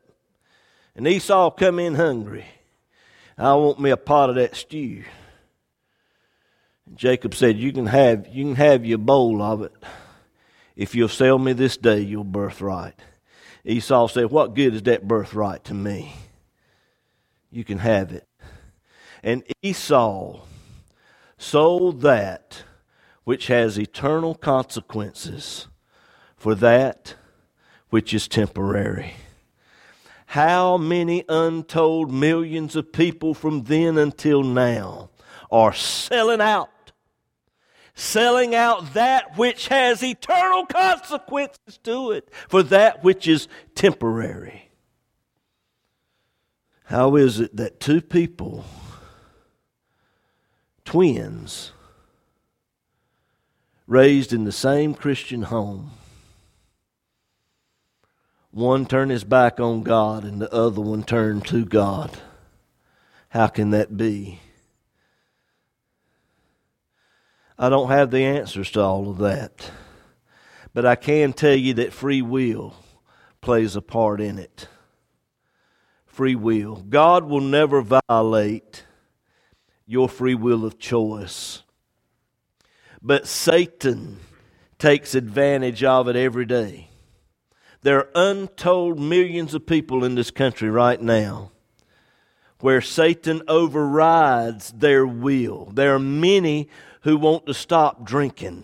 And 0.95 1.07
Esau 1.07 1.51
come 1.51 1.79
in 1.79 1.95
hungry. 1.95 2.45
I 3.37 3.53
want 3.53 3.79
me 3.79 3.89
a 3.89 3.97
pot 3.97 4.29
of 4.29 4.35
that 4.35 4.55
stew. 4.55 5.03
And 6.85 6.97
Jacob 6.97 7.33
said, 7.33 7.57
You 7.57 7.71
can 7.71 7.87
have 7.87 8.27
you 8.27 8.43
can 8.43 8.55
have 8.55 8.85
your 8.85 8.97
bowl 8.97 9.41
of 9.41 9.61
it. 9.61 9.73
If 10.81 10.95
you'll 10.95 11.09
sell 11.09 11.37
me 11.37 11.53
this 11.53 11.77
day 11.77 11.99
your 11.99 12.25
birthright. 12.25 12.99
Esau 13.63 14.07
said, 14.07 14.31
What 14.31 14.55
good 14.55 14.73
is 14.73 14.81
that 14.81 15.07
birthright 15.07 15.63
to 15.65 15.75
me? 15.75 16.15
You 17.51 17.63
can 17.63 17.77
have 17.77 18.11
it. 18.11 18.27
And 19.21 19.43
Esau 19.61 20.41
sold 21.37 22.01
that 22.01 22.63
which 23.25 23.45
has 23.45 23.77
eternal 23.77 24.33
consequences 24.33 25.67
for 26.35 26.55
that 26.55 27.13
which 27.91 28.11
is 28.11 28.27
temporary. 28.27 29.13
How 30.25 30.77
many 30.77 31.25
untold 31.29 32.11
millions 32.11 32.75
of 32.75 32.91
people 32.91 33.35
from 33.35 33.65
then 33.65 33.99
until 33.99 34.41
now 34.41 35.11
are 35.51 35.73
selling 35.73 36.41
out 36.41 36.70
selling 37.93 38.55
out 38.55 38.93
that 38.93 39.37
which 39.37 39.67
has 39.67 40.03
eternal 40.03 40.65
consequences 40.65 41.77
to 41.83 42.11
it 42.11 42.29
for 42.47 42.63
that 42.63 43.03
which 43.03 43.27
is 43.27 43.47
temporary. 43.75 44.69
How 46.85 47.15
is 47.15 47.39
it 47.39 47.55
that 47.55 47.79
two 47.79 48.01
people, 48.01 48.65
twins, 50.83 51.71
raised 53.87 54.33
in 54.33 54.43
the 54.43 54.51
same 54.51 54.93
Christian 54.93 55.43
home, 55.43 55.91
one 58.51 58.85
turned 58.85 59.11
his 59.11 59.23
back 59.23 59.61
on 59.61 59.83
God 59.83 60.25
and 60.25 60.41
the 60.41 60.53
other 60.53 60.81
one 60.81 61.03
turned 61.03 61.45
to 61.47 61.63
God? 61.63 62.17
How 63.29 63.47
can 63.47 63.69
that 63.69 63.95
be? 63.95 64.41
I 67.61 67.69
don't 67.69 67.89
have 67.89 68.09
the 68.09 68.25
answers 68.25 68.71
to 68.71 68.81
all 68.81 69.07
of 69.07 69.19
that. 69.19 69.69
But 70.73 70.83
I 70.83 70.95
can 70.95 71.31
tell 71.31 71.55
you 71.55 71.75
that 71.75 71.93
free 71.93 72.23
will 72.23 72.73
plays 73.39 73.75
a 73.75 73.81
part 73.83 74.19
in 74.19 74.39
it 74.39 74.67
free 76.07 76.35
will. 76.35 76.75
God 76.75 77.23
will 77.23 77.41
never 77.41 77.81
violate 77.81 78.85
your 79.87 80.09
free 80.09 80.35
will 80.35 80.65
of 80.65 80.77
choice. 80.77 81.63
But 83.01 83.27
Satan 83.27 84.19
takes 84.77 85.15
advantage 85.15 85.83
of 85.83 86.07
it 86.07 86.15
every 86.15 86.45
day. 86.45 86.89
There 87.81 87.97
are 87.97 88.09
untold 88.13 88.99
millions 88.99 89.53
of 89.53 89.65
people 89.65 90.03
in 90.03 90.15
this 90.15 90.31
country 90.31 90.69
right 90.69 91.01
now 91.01 91.51
where 92.61 92.81
Satan 92.81 93.41
overrides 93.47 94.71
their 94.71 95.05
will. 95.05 95.65
There 95.73 95.95
are 95.95 95.99
many 95.99 96.69
who 97.01 97.17
want 97.17 97.45
to 97.47 97.53
stop 97.53 98.05
drinking. 98.05 98.63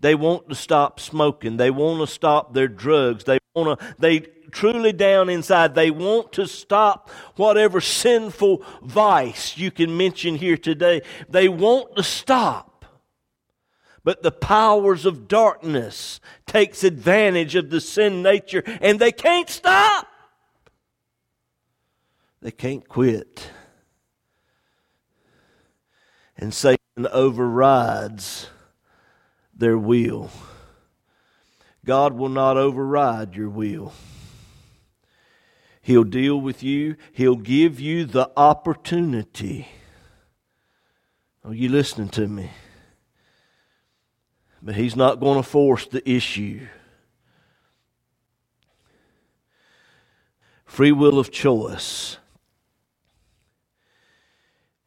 They 0.00 0.14
want 0.14 0.48
to 0.48 0.54
stop 0.54 1.00
smoking. 1.00 1.56
They 1.56 1.70
want 1.70 2.00
to 2.00 2.12
stop 2.12 2.52
their 2.52 2.68
drugs. 2.68 3.24
They 3.24 3.38
want 3.54 3.78
to 3.78 3.94
they 3.98 4.26
truly 4.50 4.92
down 4.92 5.28
inside, 5.28 5.74
they 5.74 5.90
want 5.90 6.32
to 6.32 6.46
stop 6.46 7.10
whatever 7.36 7.80
sinful 7.80 8.62
vice 8.82 9.58
you 9.58 9.70
can 9.70 9.96
mention 9.96 10.36
here 10.36 10.56
today. 10.56 11.02
They 11.28 11.48
want 11.48 11.96
to 11.96 12.02
stop. 12.02 12.84
But 14.02 14.22
the 14.22 14.32
powers 14.32 15.04
of 15.04 15.28
darkness 15.28 16.20
takes 16.46 16.84
advantage 16.84 17.54
of 17.54 17.70
the 17.70 17.80
sin 17.80 18.22
nature 18.22 18.62
and 18.80 18.98
they 18.98 19.12
can't 19.12 19.50
stop. 19.50 20.05
They 22.46 22.52
can't 22.52 22.88
quit. 22.88 23.50
And 26.36 26.54
Satan 26.54 27.08
overrides 27.10 28.50
their 29.52 29.76
will. 29.76 30.30
God 31.84 32.12
will 32.12 32.28
not 32.28 32.56
override 32.56 33.34
your 33.34 33.48
will. 33.48 33.92
He'll 35.82 36.04
deal 36.04 36.40
with 36.40 36.62
you. 36.62 36.94
He'll 37.12 37.34
give 37.34 37.80
you 37.80 38.04
the 38.04 38.30
opportunity. 38.36 39.66
Are 41.44 41.52
you 41.52 41.68
listening 41.68 42.10
to 42.10 42.28
me? 42.28 42.52
But 44.62 44.76
He's 44.76 44.94
not 44.94 45.18
going 45.18 45.42
to 45.42 45.48
force 45.48 45.84
the 45.84 46.08
issue. 46.08 46.68
Free 50.64 50.92
will 50.92 51.18
of 51.18 51.32
choice. 51.32 52.18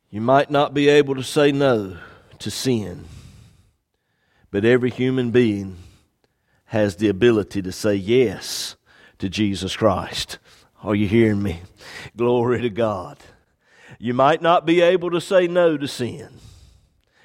You 0.10 0.22
might 0.22 0.50
not 0.50 0.74
be 0.74 0.90
able 0.90 1.16
to 1.16 1.24
say 1.24 1.52
no 1.52 1.98
to 2.40 2.50
sin, 2.50 3.06
but 4.50 4.66
every 4.66 4.90
human 4.90 5.30
being 5.30 5.78
has 6.66 6.96
the 6.96 7.10
ability 7.10 7.62
to 7.62 7.72
say 7.72 7.96
yes 7.96 8.76
to 9.20 9.30
Jesus 9.30 9.76
Christ. 9.76 10.40
Are 10.82 10.96
you 10.96 11.08
hearing 11.08 11.44
me? 11.44 11.62
Glory 12.16 12.62
to 12.62 12.70
God. 12.70 13.18
You 14.00 14.14
might 14.14 14.42
not 14.42 14.66
be 14.66 14.82
able 14.82 15.12
to 15.12 15.22
say 15.22 15.48
no 15.48 15.78
to 15.78 15.88
sin. 15.88 16.30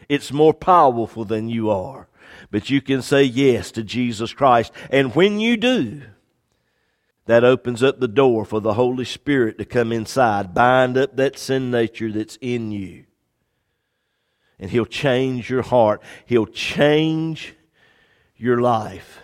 It's 0.08 0.32
more 0.32 0.52
powerful 0.52 1.24
than 1.24 1.48
you 1.48 1.70
are. 1.70 2.08
But 2.50 2.68
you 2.68 2.80
can 2.80 3.00
say 3.00 3.22
yes 3.22 3.70
to 3.72 3.82
Jesus 3.82 4.32
Christ. 4.32 4.72
And 4.90 5.14
when 5.14 5.40
you 5.40 5.56
do, 5.56 6.02
that 7.26 7.44
opens 7.44 7.82
up 7.82 8.00
the 8.00 8.08
door 8.08 8.44
for 8.44 8.60
the 8.60 8.74
Holy 8.74 9.04
Spirit 9.04 9.58
to 9.58 9.64
come 9.64 9.92
inside, 9.92 10.54
bind 10.54 10.96
up 10.96 11.16
that 11.16 11.38
sin 11.38 11.70
nature 11.70 12.12
that's 12.12 12.36
in 12.40 12.70
you. 12.70 13.04
And 14.58 14.70
He'll 14.70 14.86
change 14.86 15.50
your 15.50 15.62
heart, 15.62 16.02
He'll 16.26 16.46
change 16.46 17.54
your 18.36 18.60
life. 18.60 19.20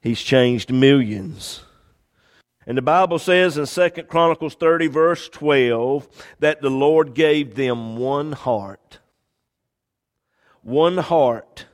He's 0.00 0.22
changed 0.22 0.72
millions 0.72 1.62
and 2.68 2.76
the 2.76 2.82
Bible 2.82 3.18
says 3.18 3.56
in 3.56 3.64
2 3.64 4.02
Chronicles 4.02 4.54
30, 4.54 4.88
verse 4.88 5.30
12, 5.30 6.06
that 6.40 6.60
the 6.60 6.68
Lord 6.68 7.14
gave 7.14 7.54
them 7.54 7.96
one 7.96 8.32
heart. 8.32 8.98
One 10.60 10.98
heart 10.98 11.64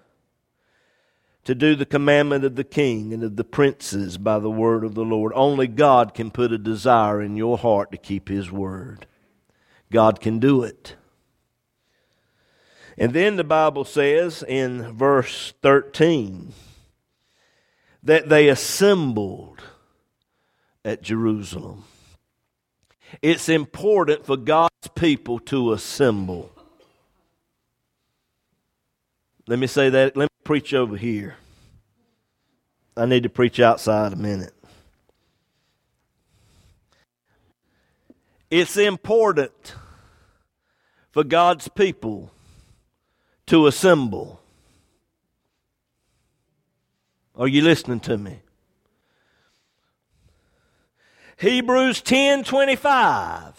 to 1.45 1.55
do 1.55 1.75
the 1.75 1.87
commandment 1.87 2.45
of 2.45 2.57
the 2.57 2.65
king 2.65 3.13
and 3.13 3.23
of 3.23 3.37
the 3.37 3.45
princes 3.45 4.19
by 4.19 4.39
the 4.39 4.51
word 4.51 4.83
of 4.85 4.95
the 4.95 5.05
Lord. 5.05 5.33
Only 5.35 5.67
God 5.67 6.15
can 6.15 6.31
put 6.31 6.53
a 6.53 6.59
desire 6.59 7.21
in 7.21 7.37
your 7.37 7.59
heart 7.59 7.93
to 7.93 7.99
keep 7.99 8.29
his 8.29 8.51
word. 8.51 9.07
God 9.93 10.21
can 10.21 10.39
do 10.39 10.63
it. 10.63 10.97
And 12.97 13.13
then 13.13 13.37
the 13.37 13.45
Bible 13.45 13.85
says 13.85 14.43
in 14.47 14.93
verse 14.93 15.53
13 15.63 16.53
that 18.03 18.29
they 18.29 18.49
assembled 18.49 19.63
at 20.85 21.03
Jerusalem. 21.03 21.85
It's 23.23 23.49
important 23.49 24.27
for 24.27 24.37
God's 24.37 24.89
people 24.95 25.39
to 25.41 25.73
assemble. 25.73 26.54
Let 29.47 29.59
me 29.59 29.67
say 29.67 29.91
that. 29.91 30.17
Let 30.17 30.25
me 30.25 30.37
preach 30.43 30.73
over 30.73 30.97
here. 30.97 31.37
I 32.97 33.07
need 33.07 33.25
to 33.25 33.29
preach 33.29 33.61
outside 33.61 34.13
a 34.13 34.17
minute. 34.17 34.55
It's 38.51 38.77
important 38.77 39.75
for 41.11 41.25
God's 41.25 41.69
people 41.69 42.31
to 43.47 43.67
assemble. 43.67 44.41
Are 47.37 47.49
you 47.49 47.63
listening 47.63 48.01
to 48.01 48.17
me? 48.17 48.41
Hebrews 51.37 52.01
10 52.01 52.45
25. 52.45 53.55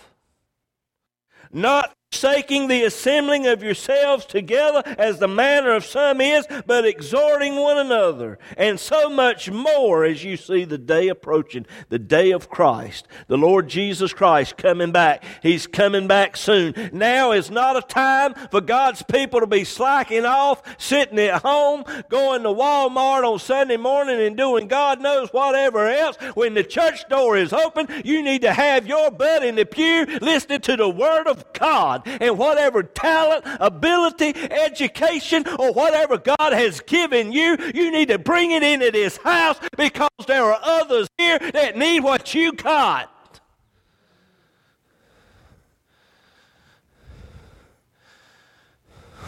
Not 1.52 1.94
forsaking 2.16 2.70
the 2.70 2.84
assembling 2.84 3.46
of 3.46 3.62
yourselves 3.62 4.26
together 4.26 4.82
as 4.98 5.20
the 5.20 5.28
manner 5.28 5.72
of 5.72 5.84
some 5.84 6.22
is, 6.22 6.48
but 6.66 6.86
exhorting 6.86 7.58
one 7.58 7.78
another, 7.78 8.40
and 8.56 8.80
so 8.80 9.10
much 9.10 9.52
more 9.52 10.06
as 10.06 10.24
you 10.24 10.38
see 10.38 10.64
the 10.64 10.78
day 10.78 11.10
approaching, 11.10 11.66
the 11.90 12.00
day 12.00 12.32
of 12.32 12.50
Christ, 12.50 13.06
the 13.28 13.38
Lord 13.38 13.68
Jesus 13.68 14.14
Christ 14.14 14.56
coming 14.56 14.94
back. 14.94 15.26
He's 15.44 15.68
coming 15.68 16.08
back 16.08 16.38
soon. 16.38 16.74
Now 16.94 17.34
is 17.34 17.52
not 17.52 17.76
a 17.76 17.82
time 17.82 18.34
for 18.50 18.62
God's 18.62 19.04
people 19.04 19.42
to 19.42 19.48
be 19.48 19.66
slacking 19.66 20.26
off, 20.26 20.64
sitting 20.78 21.20
at 21.20 21.42
home, 21.42 21.84
going 22.08 22.44
to 22.44 22.50
Walmart 22.50 23.30
on 23.30 23.40
Sunday 23.40 23.76
morning 23.76 24.22
and 24.22 24.38
doing 24.38 24.70
God 24.70 25.02
knows 25.02 25.34
whatever 25.34 25.90
else. 25.90 26.16
When 26.34 26.54
the 26.54 26.64
church 26.64 27.10
door 27.10 27.36
is 27.36 27.52
open, 27.52 27.88
you 28.06 28.24
need 28.24 28.44
to 28.44 28.54
have 28.54 28.88
your 28.88 29.12
butt 29.12 29.44
in 29.44 29.56
the 29.56 29.66
pew 29.66 30.06
listening 30.22 30.62
to 30.62 30.78
the 30.78 30.88
Word 30.88 31.28
of 31.28 31.52
God 31.52 32.05
and 32.06 32.38
whatever 32.38 32.84
talent, 32.84 33.44
ability, 33.60 34.36
education, 34.36 35.46
or 35.60 35.74
whatever 35.74 36.18
God 36.18 36.54
has 36.54 36.80
given 36.82 37.32
you, 37.32 37.58
you 37.74 37.92
need 37.92 38.10
to 38.10 38.20
bring 38.20 38.52
it 38.52 38.64
into 38.64 38.92
this 38.92 39.18
house 39.18 39.60
because 39.78 40.10
there 40.28 40.44
are 40.44 40.60
others 40.62 41.08
here 41.18 41.40
that 41.40 41.78
need 41.78 42.02
what 42.02 42.34
you 42.34 42.54
got. 42.54 43.12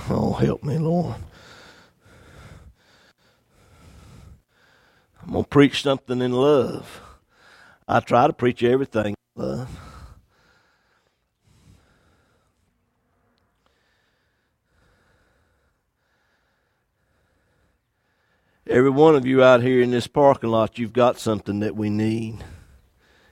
Oh, 0.10 0.34
help 0.34 0.64
me, 0.64 0.78
Lord. 0.78 1.16
I'm 5.22 5.34
going 5.34 5.44
to 5.44 5.50
preach 5.50 5.84
something 5.84 6.22
in 6.22 6.32
love. 6.32 7.02
I 7.88 8.00
try 8.00 8.28
to 8.28 8.34
preach 8.34 8.64
everything 8.64 9.16
in 9.36 9.44
love. 9.44 9.87
Every 18.70 18.90
one 18.90 19.16
of 19.16 19.26
you 19.26 19.42
out 19.42 19.62
here 19.62 19.82
in 19.82 19.92
this 19.92 20.08
parking 20.08 20.50
lot, 20.50 20.78
you've 20.78 20.92
got 20.92 21.18
something 21.18 21.62
that 21.62 21.78
we 21.78 21.90
need 21.90 22.44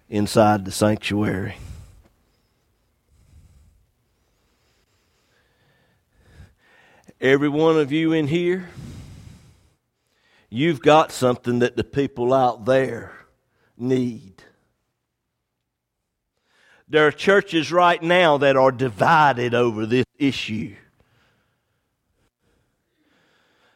inside 0.08 0.64
the 0.64 0.72
sanctuary. 0.72 1.58
Every 7.20 7.50
one 7.50 7.78
of 7.78 7.92
you 7.92 8.14
in 8.14 8.28
here, 8.28 8.70
you've 10.50 10.82
got 10.82 11.12
something 11.12 11.60
that 11.60 11.76
the 11.76 11.84
people 11.84 12.34
out 12.34 12.64
there 12.64 13.12
need. 13.78 14.42
There 16.88 17.08
are 17.08 17.12
churches 17.12 17.74
right 17.74 18.02
now 18.02 18.38
that 18.38 18.56
are 18.56 18.72
divided 18.72 19.54
over 19.54 19.86
this 19.86 20.06
issue. 20.18 20.76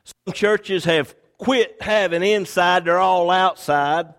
Some 0.06 0.34
churches 0.34 0.86
have 0.86 1.16
quit 1.40 1.82
having 1.82 2.22
inside, 2.22 2.86
they're 2.86 3.00
all 3.00 3.32
outside. 3.32 4.14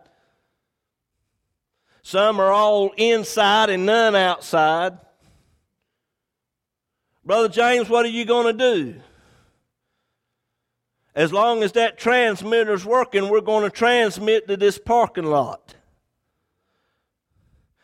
Some 2.02 2.40
are 2.40 2.50
all 2.50 2.90
inside 2.96 3.70
and 3.70 3.86
none 3.86 4.16
outside. 4.16 4.98
Brother 7.24 7.48
James, 7.48 7.88
what 7.88 8.04
are 8.04 8.08
you 8.08 8.24
going 8.24 8.46
to 8.46 8.74
do? 8.74 9.00
As 11.14 11.32
long 11.32 11.62
as 11.62 11.72
that 11.72 11.98
transmitter's 11.98 12.84
working, 12.84 13.28
we're 13.28 13.40
going 13.40 13.64
to 13.64 13.70
transmit 13.70 14.48
to 14.48 14.56
this 14.56 14.78
parking 14.78 15.26
lot. 15.26 15.74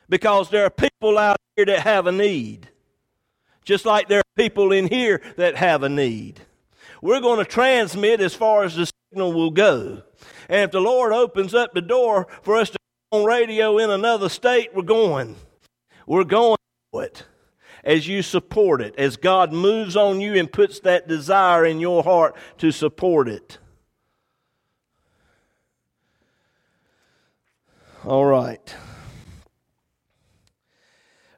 Because 0.09 0.51
there 0.51 0.65
are 0.65 0.71
people 0.71 1.19
out 1.19 1.37
here 1.55 1.67
that 1.67 1.81
have 1.81 2.07
a 2.07 2.13
need. 2.13 2.69
Just 3.65 3.85
like 3.85 4.09
there 4.09 4.21
are 4.21 4.37
people 4.37 4.73
in 4.73 4.87
here 4.87 5.21
that 5.37 5.57
have 5.57 5.83
a 5.83 5.89
need. 5.89 6.41
We're 7.03 7.21
going 7.21 7.39
to 7.39 7.45
transmit 7.45 8.21
as 8.21 8.35
far 8.35 8.65
as 8.65 8.77
the 8.77 8.91
signal 9.11 9.33
will 9.33 9.51
go. 9.51 10.03
And 10.49 10.63
if 10.63 10.71
the 10.71 10.81
Lord 10.81 11.13
opens 11.13 11.55
up 11.55 11.75
the 11.75 11.83
door 11.83 12.27
for 12.43 12.57
us 12.57 12.71
to 12.71 12.79
go 13.11 13.19
on 13.19 13.25
radio 13.25 13.79
in 13.79 13.91
another 13.91 14.29
state, 14.29 14.75
we're 14.75 14.83
going. 14.83 15.37
We're 16.07 16.25
going 16.25 16.57
for 16.93 17.05
it 17.05 17.25
as 17.85 18.09
you 18.09 18.23
support 18.23 18.81
it, 18.81 18.95
as 18.99 19.17
God 19.17 19.53
moves 19.53 19.97
on 19.97 20.21
you 20.21 20.35
and 20.35 20.51
puts 20.51 20.81
that 20.81 21.07
desire 21.07 21.65
in 21.65 21.79
your 21.79 22.03
heart 22.03 22.35
to 22.59 22.73
support 22.73 23.29
it. 23.29 23.59
All 28.05 28.25
right. 28.25 28.75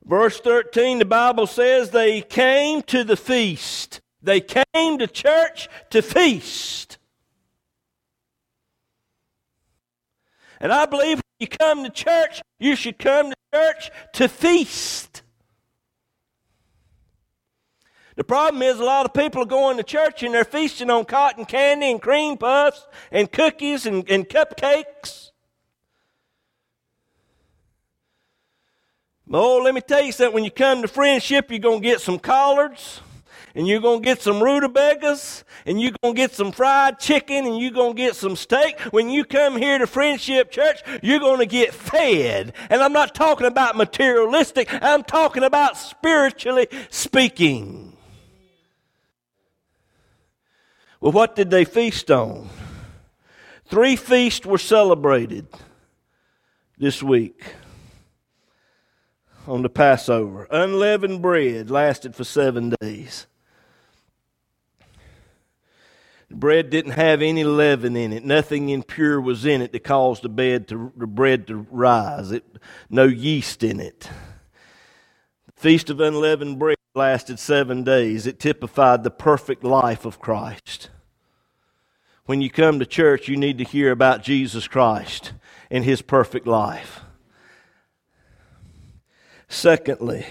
Verse 0.05 0.41
13, 0.41 1.01
the 1.01 1.05
Bible 1.05 1.47
says 1.47 1.91
they 1.91 2.23
came 2.23 2.83
to 2.83 3.05
the 3.05 3.17
feast. 3.17 4.01
They 4.23 4.41
came 4.41 4.99
to 4.99 5.07
church 5.07 5.69
to 5.91 6.01
feast. 6.01 6.98
And 10.61 10.73
I 10.73 10.87
believe 10.87 11.17
when 11.17 11.23
you 11.41 11.47
come 11.47 11.85
to 11.85 11.91
church, 11.91 12.43
you 12.59 12.77
should 12.77 12.99
come 12.99 13.31
to 13.31 13.37
church 13.55 13.91
to 14.15 14.29
feast. 14.29 15.23
The 18.17 18.25
problem 18.25 18.63
is 18.63 18.81
a 18.81 18.85
lot 18.85 19.07
of 19.07 19.15
people 19.15 19.43
are 19.43 19.47
going 19.47 19.77
to 19.77 19.85
church 19.85 20.25
and 20.25 20.35
they're 20.35 20.45
feasting 20.45 20.91
on 20.91 21.05
cotton 21.05 21.45
candy 21.45 21.91
and 21.91 22.03
cream 22.03 22.37
puffs 22.37 22.85
and 23.13 23.31
cookies 23.31 23.87
and, 23.87 24.09
and 24.11 24.29
cupcakes. 24.29 25.31
Oh, 29.31 29.59
let 29.59 29.75
me 29.75 29.81
tell 29.81 30.03
you 30.03 30.11
something. 30.11 30.35
When 30.35 30.45
you 30.45 30.51
come 30.51 30.83
to 30.83 30.89
friendship, 30.89 31.51
you're 31.51 31.61
going 31.61 31.81
to 31.81 31.87
get 31.87 32.01
some 32.01 32.19
collards 32.19 33.03
and 33.55 33.67
you're 33.67 33.81
going 33.81 34.01
to 34.01 34.05
get 34.05 34.23
some 34.23 34.43
rutabagas, 34.43 35.45
and 35.67 35.81
you're 35.81 35.93
going 36.03 36.15
to 36.15 36.21
get 36.21 36.33
some 36.33 36.53
fried 36.53 36.99
chicken, 36.99 37.47
and 37.47 37.59
you're 37.59 37.71
going 37.71 37.97
to 37.97 38.03
get 38.03 38.17
some 38.17 38.37
steak. 38.37 38.79
When 38.91 39.09
you 39.09 39.25
come 39.25 39.57
here 39.57 39.79
to 39.79 39.87
Friendship 39.87 40.51
Church, 40.51 40.81
you're 41.03 41.21
going 41.21 41.41
to 41.41 41.47
get 41.47 41.75
fed. 41.75 42.53
And 42.71 42.83
I'm 42.83 42.93
not 42.93 43.15
talking 43.15 43.47
about 43.47 43.77
materialistic, 43.77 44.69
I'm 44.83 45.03
talking 45.03 45.43
about 45.43 45.77
spiritually 45.77 46.69
speaking. 46.91 47.97
Well, 51.01 51.13
what 51.13 51.37
did 51.37 51.51
they 51.51 51.65
feast 51.65 52.11
on? 52.11 52.49
Three 53.67 53.97
feasts 53.97 54.47
were 54.47 54.59
celebrated 54.59 55.47
this 56.79 57.03
week 57.03 57.55
on 59.47 59.63
the 59.63 59.69
Passover. 59.69 60.49
Unleavened 60.51 61.23
bread 61.23 61.71
lasted 61.71 62.15
for 62.17 62.25
seven 62.25 62.75
days. 62.81 63.27
The 66.29 66.37
bread 66.37 66.69
didn't 66.71 66.93
have 66.93 67.23
any 67.23 67.43
leaven 67.43 67.97
in 67.97 68.13
it. 68.13 68.25
Nothing 68.25 68.69
impure 68.69 69.21
was 69.21 69.47
in 69.47 69.63
it 69.63 69.73
that 69.73 69.85
caused 69.85 70.23
the, 70.23 70.29
bed 70.29 70.69
to, 70.69 70.93
the 70.97 71.07
bread 71.07 71.47
to 71.47 71.67
rise. 71.71 72.33
It, 72.33 72.45
no 72.91 73.05
yeast 73.05 73.63
in 73.63 73.81
it. 73.81 74.11
The 75.47 75.53
Feast 75.61 75.89
of 75.89 76.01
Unleavened 76.01 76.59
Bread 76.59 76.77
lasted 76.95 77.39
seven 77.39 77.83
days. 77.83 78.27
It 78.27 78.39
typified 78.39 79.05
the 79.05 79.11
perfect 79.11 79.65
life 79.65 80.05
of 80.05 80.21
Christ. 80.21 80.91
When 82.27 82.43
you 82.43 82.51
come 82.51 82.79
to 82.79 82.87
church, 82.87 83.27
you 83.29 83.37
need 83.39 83.57
to 83.57 83.65
hear 83.65 83.91
about 83.91 84.23
Jesus 84.23 84.69
Christ 84.69 85.33
and 85.71 85.83
his 85.83 86.03
perfect 86.03 86.47
life. 86.47 87.01
Secondly, 89.49 90.27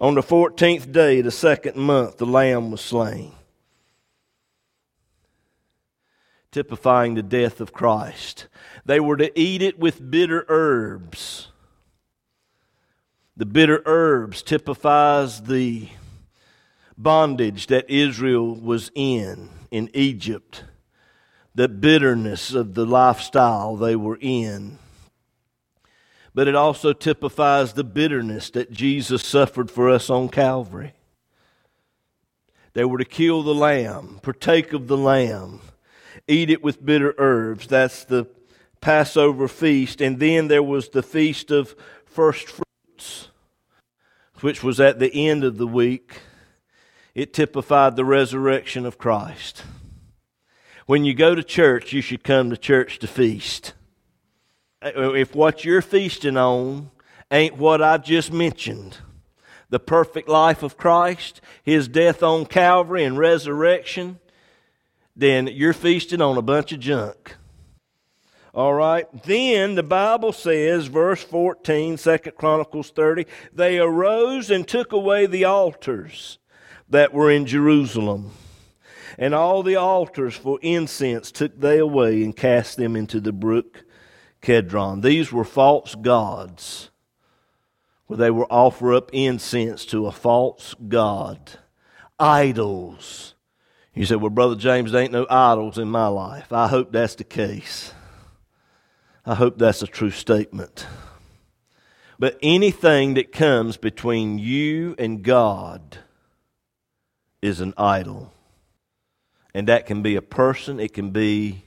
on 0.00 0.16
the 0.16 0.22
14th 0.22 0.90
day, 0.90 1.20
of 1.20 1.26
the 1.26 1.30
second 1.30 1.76
month, 1.76 2.16
the 2.16 2.26
lamb 2.26 2.72
was 2.72 2.80
slain 2.80 3.32
typifying 6.54 7.14
the 7.14 7.22
death 7.22 7.60
of 7.60 7.72
Christ. 7.72 8.46
They 8.84 9.00
were 9.00 9.16
to 9.16 9.36
eat 9.38 9.60
it 9.60 9.76
with 9.76 10.08
bitter 10.08 10.46
herbs. 10.48 11.48
The 13.36 13.44
bitter 13.44 13.82
herbs 13.84 14.40
typifies 14.40 15.42
the 15.42 15.88
bondage 16.96 17.66
that 17.66 17.90
Israel 17.90 18.54
was 18.54 18.92
in 18.94 19.50
in 19.72 19.90
Egypt, 19.94 20.62
the 21.56 21.66
bitterness 21.66 22.54
of 22.54 22.74
the 22.74 22.86
lifestyle 22.86 23.74
they 23.74 23.96
were 23.96 24.18
in. 24.20 24.78
But 26.32 26.46
it 26.46 26.54
also 26.54 26.92
typifies 26.92 27.72
the 27.72 27.82
bitterness 27.82 28.50
that 28.50 28.70
Jesus 28.70 29.26
suffered 29.26 29.72
for 29.72 29.90
us 29.90 30.08
on 30.08 30.28
Calvary. 30.28 30.92
They 32.74 32.84
were 32.84 32.98
to 32.98 33.04
kill 33.04 33.42
the 33.42 33.54
lamb, 33.54 34.20
partake 34.22 34.72
of 34.72 34.86
the 34.86 34.96
lamb, 34.96 35.60
eat 36.28 36.50
it 36.50 36.62
with 36.62 36.84
bitter 36.84 37.14
herbs. 37.18 37.66
That's 37.66 38.04
the 38.04 38.26
Passover 38.80 39.48
feast. 39.48 40.00
And 40.00 40.18
then 40.18 40.48
there 40.48 40.62
was 40.62 40.88
the 40.90 41.02
feast 41.02 41.50
of 41.50 41.74
first 42.04 42.48
fruits, 42.48 43.28
which 44.40 44.62
was 44.62 44.80
at 44.80 44.98
the 44.98 45.28
end 45.28 45.44
of 45.44 45.58
the 45.58 45.66
week. 45.66 46.20
It 47.14 47.32
typified 47.32 47.96
the 47.96 48.04
resurrection 48.04 48.86
of 48.86 48.98
Christ. 48.98 49.62
When 50.86 51.04
you 51.04 51.14
go 51.14 51.34
to 51.34 51.42
church, 51.42 51.92
you 51.92 52.02
should 52.02 52.24
come 52.24 52.50
to 52.50 52.56
church 52.56 52.98
to 52.98 53.06
feast. 53.06 53.72
If 54.82 55.34
what 55.34 55.64
you're 55.64 55.80
feasting 55.80 56.36
on 56.36 56.90
ain't 57.30 57.56
what 57.56 57.80
I've 57.80 58.04
just 58.04 58.30
mentioned, 58.32 58.98
the 59.70 59.80
perfect 59.80 60.28
life 60.28 60.62
of 60.62 60.76
Christ, 60.76 61.40
his 61.62 61.88
death 61.88 62.22
on 62.22 62.44
Calvary 62.44 63.04
and 63.04 63.16
resurrection, 63.16 64.18
then 65.16 65.46
you're 65.46 65.72
feasting 65.72 66.20
on 66.20 66.36
a 66.36 66.42
bunch 66.42 66.72
of 66.72 66.80
junk. 66.80 67.36
All 68.54 68.74
right. 68.74 69.06
Then 69.24 69.74
the 69.74 69.82
Bible 69.82 70.32
says, 70.32 70.86
verse 70.86 71.22
14, 71.22 71.96
2 71.96 72.18
Chronicles 72.36 72.90
30, 72.90 73.26
they 73.52 73.78
arose 73.78 74.50
and 74.50 74.66
took 74.66 74.92
away 74.92 75.26
the 75.26 75.44
altars 75.44 76.38
that 76.88 77.12
were 77.12 77.30
in 77.30 77.46
Jerusalem. 77.46 78.32
And 79.18 79.34
all 79.34 79.62
the 79.62 79.76
altars 79.76 80.36
for 80.36 80.58
incense 80.62 81.30
took 81.30 81.58
they 81.60 81.78
away 81.78 82.22
and 82.22 82.34
cast 82.34 82.76
them 82.76 82.96
into 82.96 83.20
the 83.20 83.32
brook 83.32 83.84
Kedron. 84.42 85.02
These 85.02 85.32
were 85.32 85.44
false 85.44 85.94
gods, 85.94 86.90
where 88.06 88.16
they 88.16 88.30
were 88.30 88.52
offer 88.52 88.94
up 88.94 89.10
incense 89.12 89.84
to 89.86 90.06
a 90.06 90.12
false 90.12 90.74
god, 90.88 91.58
idols 92.18 93.33
you 93.94 94.06
say, 94.06 94.16
Well, 94.16 94.30
Brother 94.30 94.56
James, 94.56 94.92
there 94.92 95.02
ain't 95.02 95.12
no 95.12 95.26
idols 95.30 95.78
in 95.78 95.88
my 95.88 96.08
life. 96.08 96.52
I 96.52 96.68
hope 96.68 96.92
that's 96.92 97.14
the 97.14 97.24
case. 97.24 97.92
I 99.24 99.34
hope 99.34 99.58
that's 99.58 99.82
a 99.82 99.86
true 99.86 100.10
statement. 100.10 100.86
But 102.18 102.38
anything 102.42 103.14
that 103.14 103.32
comes 103.32 103.76
between 103.76 104.38
you 104.38 104.94
and 104.98 105.22
God 105.22 105.98
is 107.42 107.60
an 107.60 107.74
idol. 107.76 108.32
And 109.54 109.68
that 109.68 109.86
can 109.86 110.02
be 110.02 110.16
a 110.16 110.22
person, 110.22 110.80
it 110.80 110.92
can 110.92 111.10
be 111.10 111.64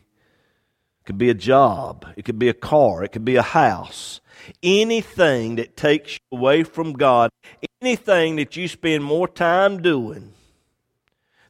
it 1.02 1.06
could 1.06 1.18
be 1.18 1.30
a 1.30 1.34
job, 1.34 2.06
it 2.18 2.26
could 2.26 2.38
be 2.38 2.50
a 2.50 2.54
car, 2.54 3.04
it 3.04 3.14
could 3.14 3.24
be 3.24 3.38
a 3.38 3.42
house. 3.42 4.20
Anything 4.62 5.56
that 5.56 5.78
takes 5.78 6.14
you 6.14 6.38
away 6.38 6.64
from 6.64 6.94
God, 6.94 7.32
anything 7.82 8.36
that 8.36 8.56
you 8.58 8.68
spend 8.68 9.04
more 9.04 9.28
time 9.28 9.82
doing 9.82 10.34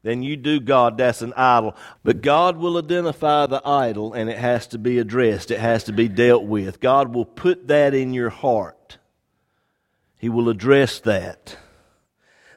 than 0.03 0.23
you 0.23 0.37
do 0.37 0.59
God, 0.59 0.97
that's 0.97 1.21
an 1.21 1.33
idol. 1.35 1.75
But 2.03 2.21
God 2.21 2.57
will 2.57 2.77
identify 2.77 3.45
the 3.45 3.61
idol 3.67 4.13
and 4.13 4.29
it 4.29 4.37
has 4.37 4.67
to 4.67 4.77
be 4.77 4.99
addressed, 4.99 5.51
it 5.51 5.59
has 5.59 5.83
to 5.85 5.93
be 5.93 6.07
dealt 6.07 6.43
with. 6.45 6.79
God 6.79 7.13
will 7.13 7.25
put 7.25 7.67
that 7.67 7.93
in 7.93 8.13
your 8.13 8.29
heart, 8.29 8.97
He 10.17 10.29
will 10.29 10.49
address 10.49 10.99
that. 11.01 11.57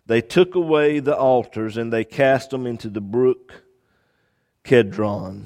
They 0.07 0.21
took 0.21 0.55
away 0.55 0.99
the 0.99 1.17
altars 1.17 1.77
and 1.77 1.93
they 1.93 2.05
cast 2.05 2.51
them 2.51 2.67
into 2.67 2.89
the 2.89 3.01
brook 3.01 3.63
Kedron. 4.65 5.45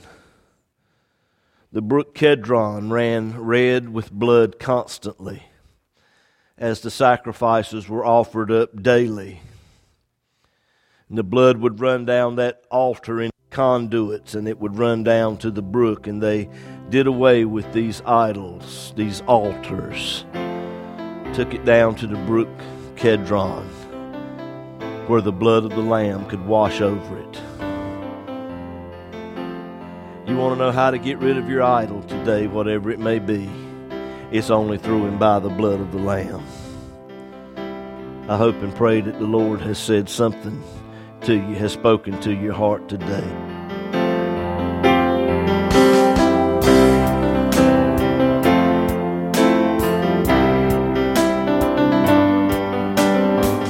The 1.70 1.82
brook 1.82 2.14
Kedron 2.14 2.90
ran 2.90 3.38
red 3.38 3.88
with 3.88 4.10
blood 4.10 4.58
constantly. 4.58 5.42
as 6.56 6.80
the 6.80 6.90
sacrifices 6.90 7.88
were 7.88 8.04
offered 8.04 8.50
up 8.50 8.82
daily. 8.82 9.40
And 11.08 11.18
the 11.18 11.22
blood 11.22 11.58
would 11.58 11.80
run 11.80 12.06
down 12.06 12.36
that 12.36 12.62
altar 12.70 13.20
in 13.20 13.30
conduits 13.50 14.34
and 14.34 14.48
it 14.48 14.58
would 14.58 14.78
run 14.78 15.04
down 15.04 15.36
to 15.38 15.50
the 15.50 15.62
brook, 15.62 16.06
and 16.06 16.22
they 16.22 16.48
did 16.88 17.06
away 17.06 17.44
with 17.44 17.72
these 17.72 18.02
idols, 18.06 18.92
these 18.96 19.20
altars. 19.22 20.24
Took 21.34 21.54
it 21.54 21.64
down 21.64 21.94
to 21.96 22.06
the 22.06 22.16
brook 22.26 22.48
Kedron, 22.96 23.66
where 25.08 25.20
the 25.20 25.32
blood 25.32 25.64
of 25.64 25.70
the 25.70 25.82
Lamb 25.82 26.26
could 26.26 26.44
wash 26.46 26.80
over 26.80 27.18
it. 27.18 27.40
You 30.26 30.36
want 30.38 30.54
to 30.54 30.64
know 30.64 30.72
how 30.72 30.90
to 30.90 30.98
get 30.98 31.18
rid 31.18 31.36
of 31.36 31.48
your 31.48 31.62
idol 31.62 32.02
today, 32.04 32.46
whatever 32.46 32.90
it 32.90 32.98
may 32.98 33.18
be? 33.18 33.48
It's 34.32 34.50
only 34.50 34.78
through 34.78 35.06
and 35.06 35.18
by 35.18 35.38
the 35.38 35.50
blood 35.50 35.80
of 35.80 35.92
the 35.92 35.98
Lamb. 35.98 36.42
I 38.28 38.36
hope 38.36 38.56
and 38.62 38.74
pray 38.74 39.02
that 39.02 39.18
the 39.18 39.26
Lord 39.26 39.60
has 39.60 39.78
said 39.78 40.08
something 40.08 40.62
to 41.24 41.34
you, 41.34 41.54
has 41.54 41.72
spoken 41.72 42.20
to 42.20 42.34
your 42.34 42.52
heart 42.52 42.86
today. 42.88 43.24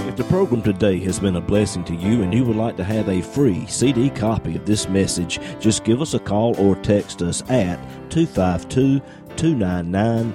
If 0.09 0.17
the 0.17 0.25
program 0.29 0.63
today 0.63 0.99
has 1.01 1.21
been 1.21 1.37
a 1.37 1.41
blessing 1.41 1.85
to 1.85 1.95
you 1.95 2.23
and 2.23 2.35
you 2.35 2.45
would 2.45 2.57
like 2.57 2.77
to 2.79 2.85
have 2.85 3.09
a 3.09 3.23
free 3.23 3.67
CD 3.67 4.11
copy 4.11 4.57
of 4.57 4.67
this 4.67 4.89
message, 4.89 5.39
just 5.61 5.85
give 5.85 6.03
us 6.03 6.15
a 6.15 6.19
call 6.19 6.57
or 6.59 6.75
text 6.77 7.23
us 7.23 7.43
at 7.51 7.79
252 8.11 9.01
299 9.37 10.35